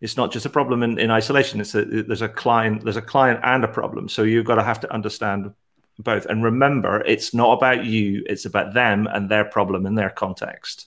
it's 0.00 0.16
not 0.16 0.30
just 0.30 0.46
a 0.46 0.50
problem 0.50 0.82
in, 0.82 0.98
in 0.98 1.10
isolation. 1.10 1.60
It's 1.60 1.74
a, 1.74 1.84
there's 1.84 2.22
a 2.22 2.28
client, 2.28 2.84
there's 2.84 2.96
a 2.96 3.02
client 3.02 3.40
and 3.42 3.64
a 3.64 3.68
problem. 3.68 4.08
So 4.08 4.22
you've 4.22 4.44
got 4.44 4.56
to 4.56 4.62
have 4.62 4.80
to 4.80 4.92
understand 4.92 5.52
both. 5.98 6.26
And 6.26 6.42
remember, 6.42 7.02
it's 7.06 7.34
not 7.34 7.56
about 7.56 7.84
you; 7.84 8.24
it's 8.26 8.44
about 8.44 8.74
them 8.74 9.06
and 9.06 9.28
their 9.28 9.44
problem 9.44 9.86
in 9.86 9.94
their 9.94 10.10
context. 10.10 10.86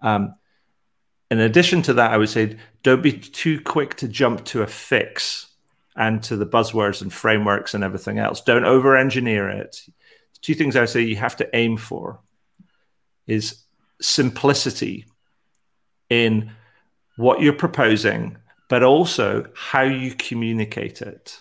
Um, 0.00 0.34
in 1.30 1.38
addition 1.38 1.82
to 1.82 1.94
that, 1.94 2.10
I 2.10 2.16
would 2.16 2.28
say 2.28 2.56
don't 2.82 3.02
be 3.02 3.12
too 3.12 3.60
quick 3.60 3.96
to 3.96 4.08
jump 4.08 4.44
to 4.46 4.62
a 4.62 4.66
fix 4.66 5.46
and 5.96 6.22
to 6.24 6.36
the 6.36 6.46
buzzwords 6.46 7.02
and 7.02 7.12
frameworks 7.12 7.74
and 7.74 7.84
everything 7.84 8.18
else. 8.18 8.40
Don't 8.40 8.64
over 8.64 8.96
engineer 8.96 9.48
it. 9.48 9.82
Two 10.40 10.54
things 10.54 10.74
I 10.74 10.80
would 10.80 10.88
say 10.88 11.02
you 11.02 11.16
have 11.16 11.36
to 11.36 11.56
aim 11.56 11.76
for 11.76 12.20
is 13.26 13.62
simplicity 14.00 15.06
in 16.08 16.52
what 17.16 17.40
you're 17.40 17.52
proposing, 17.52 18.38
but 18.68 18.82
also 18.82 19.46
how 19.54 19.82
you 19.82 20.14
communicate 20.14 21.02
it. 21.02 21.40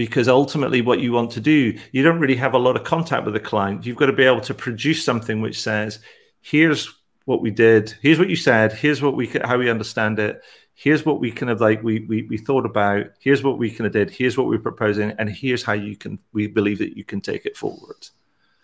Because 0.00 0.28
ultimately 0.28 0.80
what 0.80 0.98
you 0.98 1.12
want 1.12 1.30
to 1.30 1.42
do 1.42 1.78
you 1.92 2.02
don't 2.02 2.20
really 2.20 2.34
have 2.34 2.54
a 2.54 2.58
lot 2.58 2.74
of 2.74 2.84
contact 2.84 3.26
with 3.26 3.34
the 3.34 3.40
client. 3.40 3.84
You've 3.84 3.98
got 3.98 4.06
to 4.06 4.14
be 4.14 4.24
able 4.24 4.40
to 4.40 4.54
produce 4.54 5.04
something 5.04 5.42
which 5.42 5.60
says 5.60 5.98
here's 6.40 6.88
what 7.26 7.42
we 7.42 7.50
did. 7.50 7.94
Here's 8.00 8.18
what 8.18 8.30
you 8.30 8.36
said. 8.36 8.72
Here's 8.72 9.02
what 9.02 9.14
we 9.14 9.26
how 9.26 9.58
we 9.58 9.68
understand 9.68 10.18
it. 10.18 10.40
Here's 10.72 11.04
what 11.04 11.20
we 11.20 11.30
kind 11.30 11.50
of 11.50 11.60
like 11.60 11.82
we, 11.82 12.06
we 12.06 12.22
we 12.22 12.38
thought 12.38 12.64
about. 12.64 13.08
Here's 13.18 13.42
what 13.42 13.58
we 13.58 13.70
kind 13.70 13.86
of 13.86 13.92
did. 13.92 14.08
Here's 14.08 14.38
what 14.38 14.46
we're 14.46 14.58
proposing. 14.70 15.10
And 15.18 15.28
here's 15.28 15.62
how 15.62 15.74
you 15.74 15.96
can 15.96 16.18
we 16.32 16.46
believe 16.46 16.78
that 16.78 16.96
you 16.96 17.04
can 17.04 17.20
take 17.20 17.44
it 17.44 17.58
forward. 17.58 18.08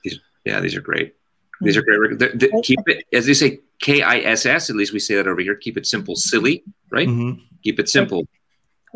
These, 0.05 0.18
yeah 0.46 0.61
these 0.61 0.75
are 0.75 0.81
great. 0.81 1.16
These 1.61 1.77
are 1.77 1.83
great 1.83 2.18
the, 2.18 2.29
the, 2.35 2.62
keep 2.64 2.81
it 2.87 3.05
as 3.12 3.27
they 3.27 3.35
say 3.35 3.61
k-i-s-s 3.81 4.70
at 4.70 4.77
least 4.77 4.92
we 4.94 4.99
say 4.99 5.16
that 5.16 5.27
over 5.27 5.40
here 5.40 5.55
keep 5.55 5.77
it 5.77 5.87
simple 5.87 6.14
silly 6.14 6.64
right? 6.90 7.09
Mm-hmm. 7.09 7.40
keep 7.62 7.79
it 7.81 7.88
simple 7.88 8.27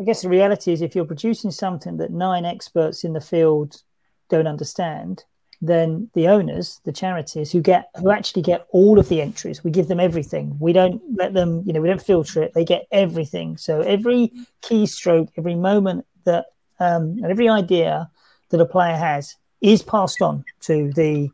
i 0.01 0.03
guess 0.05 0.21
the 0.21 0.29
reality 0.29 0.71
is 0.71 0.81
if 0.81 0.95
you're 0.95 1.05
producing 1.05 1.51
something 1.51 1.97
that 1.97 2.11
nine 2.11 2.45
experts 2.45 3.03
in 3.03 3.13
the 3.13 3.21
field 3.21 3.81
don't 4.29 4.47
understand 4.47 5.23
then 5.61 6.09
the 6.15 6.27
owners, 6.27 6.81
the 6.85 6.91
charities 6.91 7.51
who 7.51 7.61
get 7.61 7.89
who 7.99 8.09
actually 8.09 8.41
get 8.41 8.65
all 8.71 8.97
of 8.97 9.09
the 9.09 9.21
entries, 9.21 9.63
we 9.63 9.69
give 9.69 9.87
them 9.87 9.99
everything. 9.99 10.57
We 10.59 10.73
don't 10.73 11.01
let 11.15 11.33
them, 11.33 11.63
you 11.65 11.73
know, 11.73 11.81
we 11.81 11.87
don't 11.87 12.01
filter 12.01 12.41
it. 12.41 12.53
They 12.55 12.65
get 12.65 12.87
everything. 12.91 13.57
So 13.57 13.81
every 13.81 14.31
keystroke, 14.63 15.29
every 15.37 15.55
moment 15.55 16.05
that 16.23 16.47
um, 16.79 17.19
and 17.21 17.27
every 17.27 17.47
idea 17.47 18.09
that 18.49 18.59
a 18.59 18.65
player 18.65 18.97
has 18.97 19.35
is 19.61 19.83
passed 19.83 20.21
on 20.21 20.43
to 20.61 20.91
the 20.93 21.29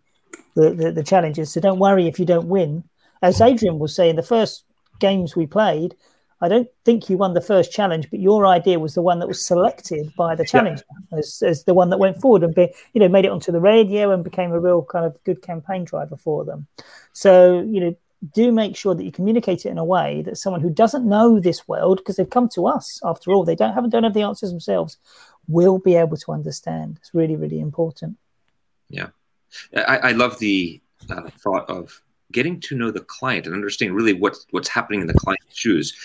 the, 0.55 0.71
the, 0.71 0.91
the 0.91 1.03
challenges. 1.03 1.53
So 1.53 1.61
don't 1.61 1.79
worry 1.79 2.07
if 2.07 2.19
you 2.19 2.25
don't 2.25 2.47
win. 2.47 2.83
As 3.21 3.39
Adrian 3.39 3.79
will 3.79 3.87
say 3.87 4.09
in 4.09 4.17
the 4.17 4.23
first 4.23 4.65
games 4.99 5.35
we 5.35 5.45
played, 5.45 5.95
I 6.39 6.47
don't 6.47 6.67
think 6.85 7.09
you 7.09 7.17
won 7.17 7.33
the 7.33 7.41
first 7.41 7.71
challenge, 7.71 8.09
but 8.11 8.19
your 8.19 8.45
idea 8.45 8.79
was 8.79 8.93
the 8.93 9.01
one 9.01 9.19
that 9.19 9.27
was 9.27 9.45
selected 9.45 10.13
by 10.15 10.35
the 10.35 10.45
challenger 10.45 10.83
yeah. 11.11 11.19
as, 11.19 11.41
as 11.45 11.63
the 11.63 11.73
one 11.73 11.89
that 11.89 11.97
went 11.97 12.21
forward 12.21 12.43
and 12.43 12.53
be, 12.53 12.71
you 12.93 12.99
know 12.99 13.07
made 13.07 13.25
it 13.25 13.31
onto 13.31 13.51
the 13.51 13.59
radio 13.59 14.11
and 14.11 14.23
became 14.23 14.51
a 14.51 14.59
real 14.59 14.83
kind 14.83 15.05
of 15.05 15.21
good 15.23 15.41
campaign 15.41 15.83
driver 15.83 16.15
for 16.15 16.45
them. 16.45 16.67
So 17.13 17.61
you 17.61 17.79
know, 17.79 17.95
do 18.33 18.51
make 18.51 18.75
sure 18.75 18.93
that 18.93 19.03
you 19.03 19.11
communicate 19.11 19.65
it 19.65 19.69
in 19.69 19.77
a 19.77 19.85
way 19.85 20.21
that 20.23 20.37
someone 20.37 20.61
who 20.61 20.69
doesn't 20.69 21.07
know 21.07 21.39
this 21.39 21.67
world, 21.67 21.97
because 21.97 22.17
they've 22.17 22.29
come 22.29 22.49
to 22.49 22.67
us 22.67 22.99
after 23.03 23.31
all, 23.31 23.43
they 23.43 23.55
don't 23.55 23.73
haven't 23.73 23.89
don't 23.89 24.03
have 24.03 24.13
the 24.13 24.21
answers 24.21 24.51
themselves, 24.51 24.97
will 25.47 25.79
be 25.79 25.95
able 25.95 26.17
to 26.17 26.31
understand. 26.31 26.97
It's 26.99 27.13
really 27.13 27.35
really 27.35 27.59
important. 27.59 28.17
Yeah, 28.89 29.09
I, 29.75 29.97
I 29.97 30.11
love 30.11 30.37
the 30.37 30.81
uh, 31.09 31.29
thought 31.39 31.67
of 31.69 31.99
getting 32.31 32.59
to 32.59 32.75
know 32.75 32.91
the 32.91 33.01
client 33.01 33.45
and 33.45 33.55
understanding 33.55 33.95
really 33.95 34.13
what, 34.13 34.35
what's 34.51 34.67
happening 34.67 35.01
in 35.01 35.07
the 35.07 35.13
client's 35.13 35.57
shoes. 35.57 35.95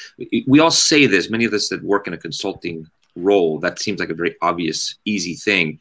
We 0.47 0.61
all 0.61 0.71
say 0.71 1.07
this, 1.07 1.31
many 1.31 1.45
of 1.45 1.53
us 1.53 1.69
that 1.69 1.83
work 1.83 2.07
in 2.07 2.13
a 2.13 2.19
consulting 2.19 2.89
role, 3.17 3.59
that 3.61 3.79
seems 3.79 4.01
like 4.01 4.11
a 4.11 4.15
very 4.15 4.37
obvious, 4.41 4.97
easy 5.05 5.35
thing. 5.35 5.81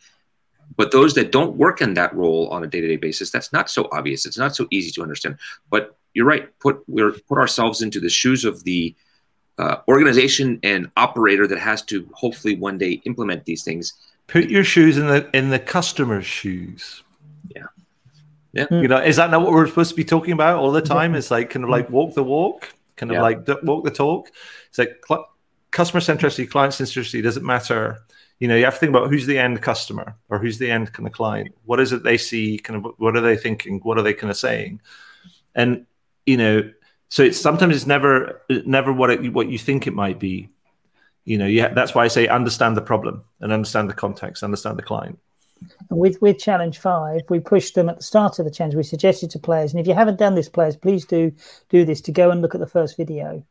But 0.77 0.91
those 0.91 1.13
that 1.15 1.31
don't 1.31 1.57
work 1.57 1.81
in 1.81 1.93
that 1.95 2.13
role 2.15 2.47
on 2.49 2.63
a 2.63 2.67
day-to-day 2.67 2.97
basis, 2.97 3.29
that's 3.29 3.51
not 3.51 3.69
so 3.69 3.89
obvious. 3.91 4.25
It's 4.25 4.37
not 4.37 4.55
so 4.55 4.67
easy 4.71 4.91
to 4.91 5.01
understand. 5.01 5.37
But 5.69 5.97
you're 6.13 6.25
right. 6.25 6.47
Put 6.59 6.83
we're 6.87 7.11
put 7.11 7.37
ourselves 7.37 7.81
into 7.81 7.99
the 7.99 8.09
shoes 8.09 8.45
of 8.45 8.63
the 8.63 8.95
uh, 9.57 9.77
organization 9.87 10.59
and 10.63 10.89
operator 10.97 11.45
that 11.47 11.59
has 11.59 11.81
to 11.83 12.09
hopefully 12.13 12.55
one 12.55 12.77
day 12.77 13.01
implement 13.05 13.45
these 13.45 13.63
things. 13.63 13.93
Put 14.27 14.49
your 14.49 14.63
shoes 14.63 14.97
in 14.97 15.07
the 15.07 15.29
in 15.33 15.49
the 15.49 15.59
customer's 15.59 16.25
shoes. 16.25 17.03
Yeah. 18.53 18.67
Yeah. 18.69 18.81
You 18.81 18.87
know, 18.87 18.97
is 18.97 19.15
that 19.15 19.31
not 19.31 19.41
what 19.41 19.51
we're 19.51 19.67
supposed 19.67 19.91
to 19.91 19.95
be 19.95 20.03
talking 20.03 20.33
about 20.33 20.59
all 20.59 20.71
the 20.71 20.81
mm-hmm. 20.81 20.93
time? 20.93 21.15
It's 21.15 21.31
like 21.31 21.49
kind 21.49 21.63
of 21.63 21.69
like 21.69 21.85
mm-hmm. 21.85 21.93
walk 21.93 22.13
the 22.15 22.23
walk, 22.23 22.73
kind 22.97 23.11
of 23.11 23.15
yeah. 23.15 23.21
like 23.21 23.47
walk 23.63 23.83
the 23.83 23.91
talk. 23.91 24.29
It's 24.69 24.77
like 24.77 25.01
cl- 25.07 25.27
customer 25.71 26.01
centricity, 26.01 26.49
client 26.49 26.73
centricity 26.73 27.23
doesn't 27.23 27.45
matter. 27.45 27.99
You 28.39 28.47
know, 28.47 28.55
you 28.55 28.65
have 28.65 28.73
to 28.73 28.79
think 28.79 28.89
about 28.89 29.09
who's 29.09 29.25
the 29.25 29.37
end 29.37 29.61
customer 29.61 30.15
or 30.29 30.39
who's 30.39 30.57
the 30.57 30.69
end 30.69 30.91
kind 30.93 31.07
of 31.07 31.13
client. 31.13 31.55
What 31.65 31.79
is 31.79 31.93
it 31.93 32.03
they 32.03 32.17
see? 32.17 32.57
Kind 32.57 32.85
of 32.85 32.93
what 32.97 33.15
are 33.15 33.21
they 33.21 33.37
thinking? 33.37 33.79
What 33.83 33.97
are 33.97 34.01
they 34.01 34.13
kind 34.13 34.31
of 34.31 34.37
saying? 34.37 34.81
And 35.55 35.85
you 36.25 36.37
know, 36.37 36.71
so 37.09 37.23
it's 37.23 37.39
sometimes 37.39 37.75
it's 37.75 37.85
never 37.85 38.41
never 38.65 38.91
what 38.91 39.11
it, 39.11 39.33
what 39.33 39.49
you 39.49 39.57
think 39.57 39.87
it 39.87 39.93
might 39.93 40.19
be. 40.19 40.49
You 41.23 41.37
know, 41.37 41.45
yeah, 41.45 41.73
that's 41.73 41.93
why 41.93 42.03
I 42.03 42.07
say 42.07 42.27
understand 42.27 42.75
the 42.75 42.81
problem 42.81 43.23
and 43.41 43.53
understand 43.53 43.89
the 43.89 43.93
context, 43.93 44.43
understand 44.43 44.77
the 44.79 44.83
client. 44.83 45.19
And 45.89 45.99
with, 45.99 46.21
with 46.21 46.39
Challenge 46.39 46.77
5, 46.77 47.21
we 47.29 47.39
pushed 47.39 47.75
them 47.75 47.89
at 47.89 47.97
the 47.97 48.03
start 48.03 48.39
of 48.39 48.45
the 48.45 48.51
challenge. 48.51 48.75
We 48.75 48.83
suggested 48.83 49.29
to 49.31 49.39
players, 49.39 49.71
and 49.71 49.79
if 49.79 49.87
you 49.87 49.93
haven't 49.93 50.19
done 50.19 50.35
this, 50.35 50.49
players, 50.49 50.75
please 50.75 51.05
do 51.05 51.31
do 51.69 51.85
this 51.85 52.01
to 52.01 52.11
go 52.11 52.31
and 52.31 52.41
look 52.41 52.55
at 52.55 52.61
the 52.61 52.67
first 52.67 52.97
video 52.97 53.43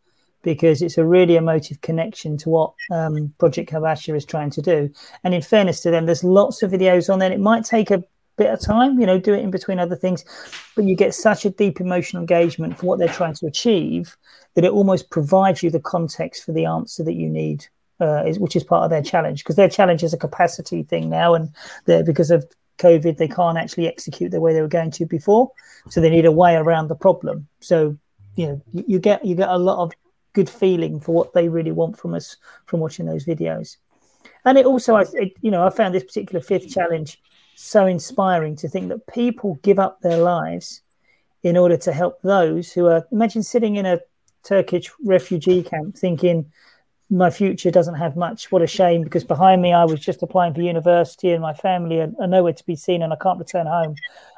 because 0.42 0.81
it's 0.81 0.99
a 0.99 1.05
really 1.05 1.37
emotive 1.37 1.81
connection 1.83 2.37
to 2.38 2.49
what 2.49 2.73
um, 2.90 3.33
Project 3.38 3.70
Habesha 3.70 4.16
is 4.16 4.25
trying 4.25 4.51
to 4.51 4.62
do. 4.62 4.90
And 5.23 5.35
in 5.35 5.42
fairness 5.42 5.83
to 5.83 5.90
them, 5.90 6.07
there's 6.07 6.25
lots 6.25 6.62
of 6.62 6.70
videos 6.70 7.12
on 7.12 7.18
there. 7.18 7.31
It 7.31 7.40
might 7.40 7.64
take 7.64 7.90
a 7.90 8.03
bit 8.37 8.51
of 8.51 8.61
time, 8.61 8.99
you 8.99 9.07
know, 9.07 9.18
do 9.18 9.35
it 9.35 9.44
in 9.44 9.51
between 9.51 9.79
other 9.79 9.96
things, 9.96 10.25
but 10.75 10.87
you 10.87 10.96
get 10.96 11.14
such 11.14 11.44
a 11.44 11.51
deep 11.51 11.81
emotional 11.81 12.23
engagement 12.23 12.79
for 12.79 12.87
what 12.87 12.99
they're 12.99 13.09
trying 13.09 13.35
to 13.35 13.46
achieve 13.46 14.16
that 14.55 14.64
it 14.64 14.73
almost 14.73 15.11
provides 15.11 15.62
you 15.62 15.70
the 15.70 15.81
context 15.81 16.44
for 16.44 16.53
the 16.53 16.64
answer 16.64 17.05
that 17.05 17.14
you 17.14 17.29
need 17.29 17.66
uh, 18.01 18.25
is, 18.27 18.39
which 18.39 18.57
is 18.57 18.65
part 18.65 18.85
of 18.85 18.91
their 18.91 19.03
challenge 19.03 19.43
because 19.43 19.57
their 19.57 19.69
challenge 19.69 20.03
is 20.03 20.13
a 20.13 20.19
capacity 20.19 20.83
thing 20.83 21.11
now, 21.11 21.35
and 21.35 21.51
because 22.07 22.31
of 22.31 22.49
COVID, 22.79 23.19
they 23.19 23.29
can't 23.29 23.59
actually 23.59 23.87
execute 23.87 24.31
the 24.31 24.41
way 24.41 24.53
they 24.53 24.63
were 24.63 24.69
going 24.69 24.91
to 24.93 25.07
before, 25.07 25.51
so 25.89 26.01
they 26.01 26.11
need 26.11 26.27
a 26.27 26.33
way 26.33 26.57
around 26.57 26.89
the 26.89 26.95
problem. 26.95 27.47
So 27.61 27.97
you 28.37 28.47
know, 28.47 28.63
you, 28.73 28.85
you 28.87 28.99
get 28.99 29.25
you 29.25 29.35
get 29.35 29.49
a 29.49 29.59
lot 29.59 29.83
of 29.83 29.93
good 30.33 30.49
feeling 30.49 31.01
for 31.01 31.13
what 31.13 31.33
they 31.35 31.49
really 31.49 31.73
want 31.73 31.99
from 31.99 32.15
us 32.15 32.37
from 32.67 32.81
watching 32.81 33.07
those 33.07 33.25
videos. 33.25 33.77
And 34.45 34.57
it 34.57 34.67
also, 34.67 34.97
I, 34.97 35.05
you 35.41 35.51
know, 35.51 35.67
I 35.67 35.71
found 35.71 35.95
this 35.95 36.05
particular 36.05 36.41
fifth 36.41 36.71
challenge 36.71 37.21
so 37.57 37.87
inspiring 37.87 38.57
to 38.57 38.69
think 38.69 38.89
that 38.89 39.07
people 39.07 39.59
give 39.63 39.79
up 39.79 40.01
their 40.01 40.19
lives 40.19 40.81
in 41.43 41.57
order 41.57 41.77
to 41.77 41.93
help 41.93 42.21
those 42.23 42.73
who 42.73 42.87
are. 42.87 43.07
Imagine 43.13 43.43
sitting 43.43 43.77
in 43.77 43.87
a 43.87 44.01
Turkish 44.43 44.91
refugee 45.05 45.63
camp 45.63 45.97
thinking, 45.97 46.51
my 47.11 47.29
future 47.29 47.70
doesn't 47.70 47.96
have 47.96 48.16
much. 48.16 48.53
What 48.53 48.62
a 48.62 48.66
shame, 48.66 49.03
because 49.03 49.25
behind 49.25 49.61
me 49.61 49.73
I 49.73 49.85
was 49.85 50.01
just 50.01 50.23
applying 50.23 50.55
for 50.55 50.62
university 50.62 51.31
and 51.31 51.42
my 51.42 51.53
family 51.53 52.01
are, 52.01 52.12
are, 52.20 52.27
nowhere 52.27 52.53
to 52.53 52.66
be 52.66 52.77
seen 52.77 53.03
and 53.03 53.12
I 53.12 53.16
can't 53.16 53.38
return 53.38 53.66
home. 53.66 53.96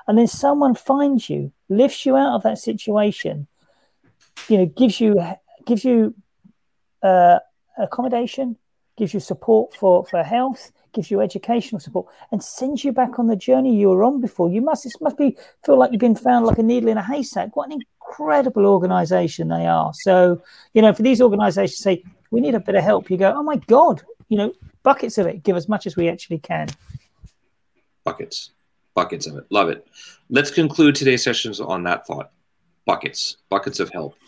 And 0.08 0.18
then 0.18 0.26
someone 0.26 0.74
finds 0.74 1.28
you, 1.28 1.52
lifts 1.68 2.06
you 2.06 2.16
out 2.16 2.34
of 2.34 2.42
that 2.44 2.58
situation, 2.58 3.46
you 4.48 4.58
know, 4.58 4.66
gives 4.66 5.00
you 5.00 5.22
gives 5.66 5.84
you 5.84 6.14
uh, 7.02 7.38
accommodation, 7.78 8.56
gives 8.96 9.12
you 9.12 9.20
support 9.20 9.74
for, 9.74 10.04
for 10.06 10.22
health, 10.22 10.72
gives 10.94 11.10
you 11.10 11.20
educational 11.20 11.78
support, 11.78 12.06
and 12.30 12.42
sends 12.42 12.84
you 12.84 12.92
back 12.92 13.18
on 13.18 13.26
the 13.26 13.36
journey 13.36 13.76
you 13.76 13.90
were 13.90 14.02
on 14.02 14.20
before. 14.20 14.50
You 14.50 14.62
must 14.62 14.86
it 14.86 14.92
must 15.00 15.18
be 15.18 15.36
feel 15.64 15.78
like 15.78 15.92
you've 15.92 16.00
been 16.00 16.16
found 16.16 16.46
like 16.46 16.58
a 16.58 16.62
needle 16.62 16.88
in 16.88 16.96
a 16.96 17.02
haystack. 17.02 17.54
What 17.54 17.70
an 17.70 17.80
incredible 17.80 18.66
organization 18.66 19.48
they 19.48 19.66
are. 19.66 19.92
So, 19.94 20.42
you 20.72 20.82
know, 20.82 20.92
for 20.92 21.02
these 21.02 21.20
organizations 21.20 21.78
say, 21.78 22.02
we 22.32 22.40
need 22.40 22.56
a 22.56 22.60
bit 22.60 22.74
of 22.74 22.82
help. 22.82 23.10
You 23.10 23.18
go, 23.18 23.32
oh 23.36 23.42
my 23.44 23.56
God, 23.56 24.02
you 24.28 24.38
know, 24.38 24.52
buckets 24.82 25.18
of 25.18 25.26
it. 25.28 25.44
Give 25.44 25.56
as 25.56 25.68
much 25.68 25.86
as 25.86 25.94
we 25.94 26.08
actually 26.08 26.38
can. 26.38 26.68
Buckets, 28.04 28.50
buckets 28.94 29.28
of 29.28 29.36
it. 29.36 29.44
Love 29.50 29.68
it. 29.68 29.86
Let's 30.30 30.50
conclude 30.50 30.96
today's 30.96 31.22
sessions 31.22 31.60
on 31.60 31.84
that 31.84 32.06
thought. 32.06 32.32
Buckets, 32.86 33.36
buckets 33.48 33.78
of 33.78 33.90
help. 33.90 34.16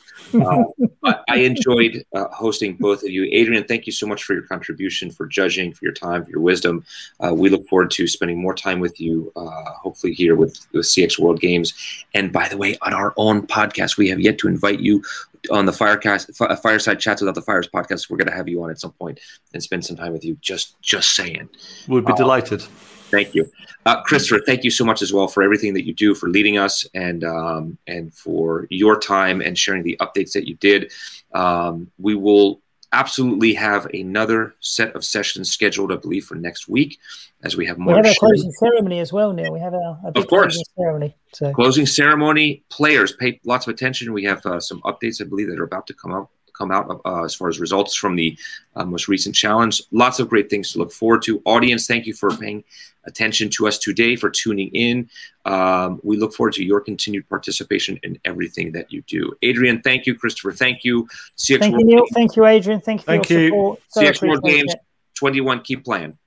Uh, 1.07 1.15
I 1.29 1.39
enjoyed 1.39 2.05
uh, 2.15 2.29
hosting 2.29 2.77
both 2.77 3.03
of 3.03 3.11
you. 3.11 3.29
Adrian, 3.33 3.65
thank 3.65 3.85
you 3.85 3.93
so 3.93 4.07
much 4.07 4.23
for 4.23 4.33
your 4.33 4.45
contribution, 4.45 5.11
for 5.11 5.27
judging, 5.27 5.73
for 5.73 5.85
your 5.85 5.93
time, 5.93 6.25
for 6.25 6.31
your 6.31 6.41
wisdom. 6.41 6.85
Uh, 7.21 7.35
we 7.35 7.51
look 7.51 7.69
forward 7.69 7.91
to 7.91 8.07
spending 8.07 8.41
more 8.41 8.55
time 8.55 8.81
with 8.81 8.99
you, 9.01 9.31
uh, 9.37 9.73
hopefully 9.83 10.15
here 10.15 10.35
with, 10.35 10.67
with 10.73 10.87
CX 10.87 11.19
World 11.19 11.41
Games. 11.41 11.75
And 12.15 12.33
by 12.33 12.49
the 12.49 12.57
way, 12.57 12.79
on 12.81 12.95
our 12.95 13.13
own 13.19 13.47
podcast, 13.47 13.99
we 13.99 14.09
have 14.09 14.21
yet 14.21 14.39
to 14.39 14.49
invite 14.49 14.81
you 14.81 15.03
on 15.51 15.67
the 15.67 15.73
Firecast, 15.73 16.41
uh, 16.41 16.57
Fireside 16.57 17.01
Chats 17.01 17.21
Without 17.21 17.35
the 17.35 17.43
Fires 17.43 17.69
podcast. 17.69 18.11
We're 18.11 18.17
going 18.17 18.29
to 18.29 18.35
have 18.35 18.49
you 18.49 18.63
on 18.63 18.71
at 18.71 18.81
some 18.81 18.93
point 18.93 19.21
and 19.53 19.63
spend 19.63 19.85
some 19.85 19.97
time 19.97 20.13
with 20.13 20.25
you. 20.25 20.37
Just, 20.41 20.81
just 20.83 21.15
saying. 21.15 21.49
We'd 21.89 22.05
be 22.05 22.13
uh, 22.13 22.17
delighted. 22.17 22.63
Thank 23.11 23.35
you, 23.35 23.49
uh, 23.87 24.03
Christopher. 24.03 24.43
Thank 24.45 24.65
you 24.65 24.71
so 24.71 24.85
much 24.85 25.01
as 25.01 25.13
well 25.13 25.29
for 25.29 25.43
everything 25.43 25.75
that 25.75 25.87
you 25.87 25.95
do, 25.95 26.15
for 26.15 26.29
leading 26.29 26.59
us, 26.59 26.85
and 26.95 27.23
um, 27.23 27.79
and 27.87 28.13
for 28.13 28.67
your 28.71 28.99
time 28.99 29.41
and 29.41 29.57
sharing 29.57 29.85
the 29.85 29.97
updates 30.01 30.33
that 30.33 30.49
you 30.49 30.55
did. 30.57 30.91
Um, 31.33 31.93
we 31.99 32.17
will 32.17 32.61
absolutely 32.95 33.55
have 33.55 33.87
another 33.87 34.55
set 34.61 34.95
of 34.95 35.05
sessions 35.05 35.51
scheduled, 35.51 35.93
I 35.93 35.97
believe, 35.97 36.25
for 36.25 36.37
next 36.37 36.69
week 36.69 36.99
as 37.43 37.57
we 37.57 37.67
have 37.67 37.79
more. 37.79 38.01
We 38.01 38.07
have 38.07 38.17
a 38.17 38.19
closing 38.19 38.53
ceremony 38.53 39.01
as 39.01 39.13
well, 39.13 39.33
Neil. 39.33 39.53
We 39.53 39.61
have 39.61 39.75
a, 39.75 39.99
a 40.05 40.13
of 40.15 40.27
course 40.29 40.55
closing 40.55 40.65
ceremony. 40.77 41.17
So. 41.33 41.53
Closing 41.53 41.87
ceremony. 41.87 42.63
Players 42.71 43.13
pay 43.13 43.41
lots 43.45 43.67
of 43.67 43.75
attention. 43.75 44.13
We 44.13 44.25
have 44.25 44.45
uh, 44.47 44.61
some 44.61 44.81
updates, 44.83 45.21
I 45.21 45.25
believe, 45.25 45.49
that 45.49 45.59
are 45.59 45.65
about 45.65 45.87
to 45.89 45.95
come 45.95 46.13
out 46.13 46.31
come 46.57 46.71
out 46.71 47.01
uh, 47.05 47.25
as 47.25 47.35
far 47.35 47.49
as 47.49 47.61
results 47.61 47.95
from 47.95 48.17
the 48.17 48.37
uh, 48.77 48.85
most 48.85 49.09
recent 49.09 49.35
challenge. 49.35 49.83
Lots 49.91 50.21
of 50.21 50.29
great 50.29 50.49
things 50.49 50.73
to 50.73 50.79
look 50.79 50.93
forward 50.93 51.23
to. 51.23 51.43
Audience, 51.45 51.87
thank 51.87 52.07
you 52.07 52.15
for 52.15 52.31
paying 52.37 52.65
attention 53.07 53.51
to 53.51 53.67
us 53.67 53.79
today, 53.79 54.17
for 54.17 54.31
tuning 54.31 54.69
in. 54.69 55.09
Um, 55.45 56.01
we 56.03 56.17
look 56.17 56.35
forward 56.35 56.55
to 56.55 56.65
your 56.65 56.81
continued 56.81 57.29
participation 57.29 57.99
in 58.03 58.19
everything 58.25 58.73
that 58.73 58.93
you 58.93 59.03
do. 59.03 59.33
Adrian, 59.43 59.83
thank 59.83 60.07
you. 60.07 60.15
Christopher, 60.15 60.53
thank 60.53 60.85
you. 60.85 61.07
CX 61.37 61.59
thank 61.59 61.73
World 61.73 61.81
you, 61.81 61.87
Neil. 61.87 61.99
Games. 61.99 62.11
Thank 62.15 62.37
you, 62.37 62.47
Adrian. 62.47 62.81
Thank 62.81 63.01
you 63.03 63.05
thank 63.05 63.31
you. 63.31 63.47
support. 63.49 63.81
So 63.89 64.01
CX 64.03 64.29
World 64.29 64.45
Games 64.45 64.75
it. 64.75 64.81
21, 65.17 65.61
keep 65.63 65.85
playing. 65.85 66.19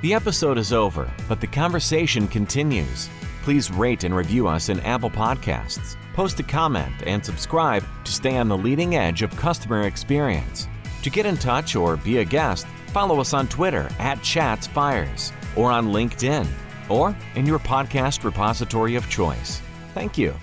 The 0.00 0.14
episode 0.14 0.58
is 0.58 0.72
over, 0.72 1.10
but 1.28 1.40
the 1.40 1.48
conversation 1.48 2.28
continues. 2.28 3.08
Please 3.48 3.70
rate 3.70 4.04
and 4.04 4.14
review 4.14 4.46
us 4.46 4.68
in 4.68 4.78
Apple 4.80 5.08
Podcasts. 5.08 5.96
Post 6.12 6.38
a 6.38 6.42
comment 6.42 6.92
and 7.06 7.24
subscribe 7.24 7.82
to 8.04 8.12
stay 8.12 8.36
on 8.36 8.46
the 8.46 8.58
leading 8.58 8.94
edge 8.94 9.22
of 9.22 9.34
customer 9.36 9.84
experience. 9.84 10.68
To 11.02 11.08
get 11.08 11.24
in 11.24 11.38
touch 11.38 11.74
or 11.74 11.96
be 11.96 12.18
a 12.18 12.26
guest, 12.26 12.66
follow 12.88 13.20
us 13.20 13.32
on 13.32 13.48
Twitter 13.48 13.88
at 13.98 14.18
ChatsFires 14.18 15.32
or 15.56 15.70
on 15.70 15.94
LinkedIn 15.94 16.46
or 16.90 17.16
in 17.36 17.46
your 17.46 17.58
podcast 17.58 18.22
repository 18.22 18.96
of 18.96 19.08
choice. 19.08 19.62
Thank 19.94 20.18
you. 20.18 20.34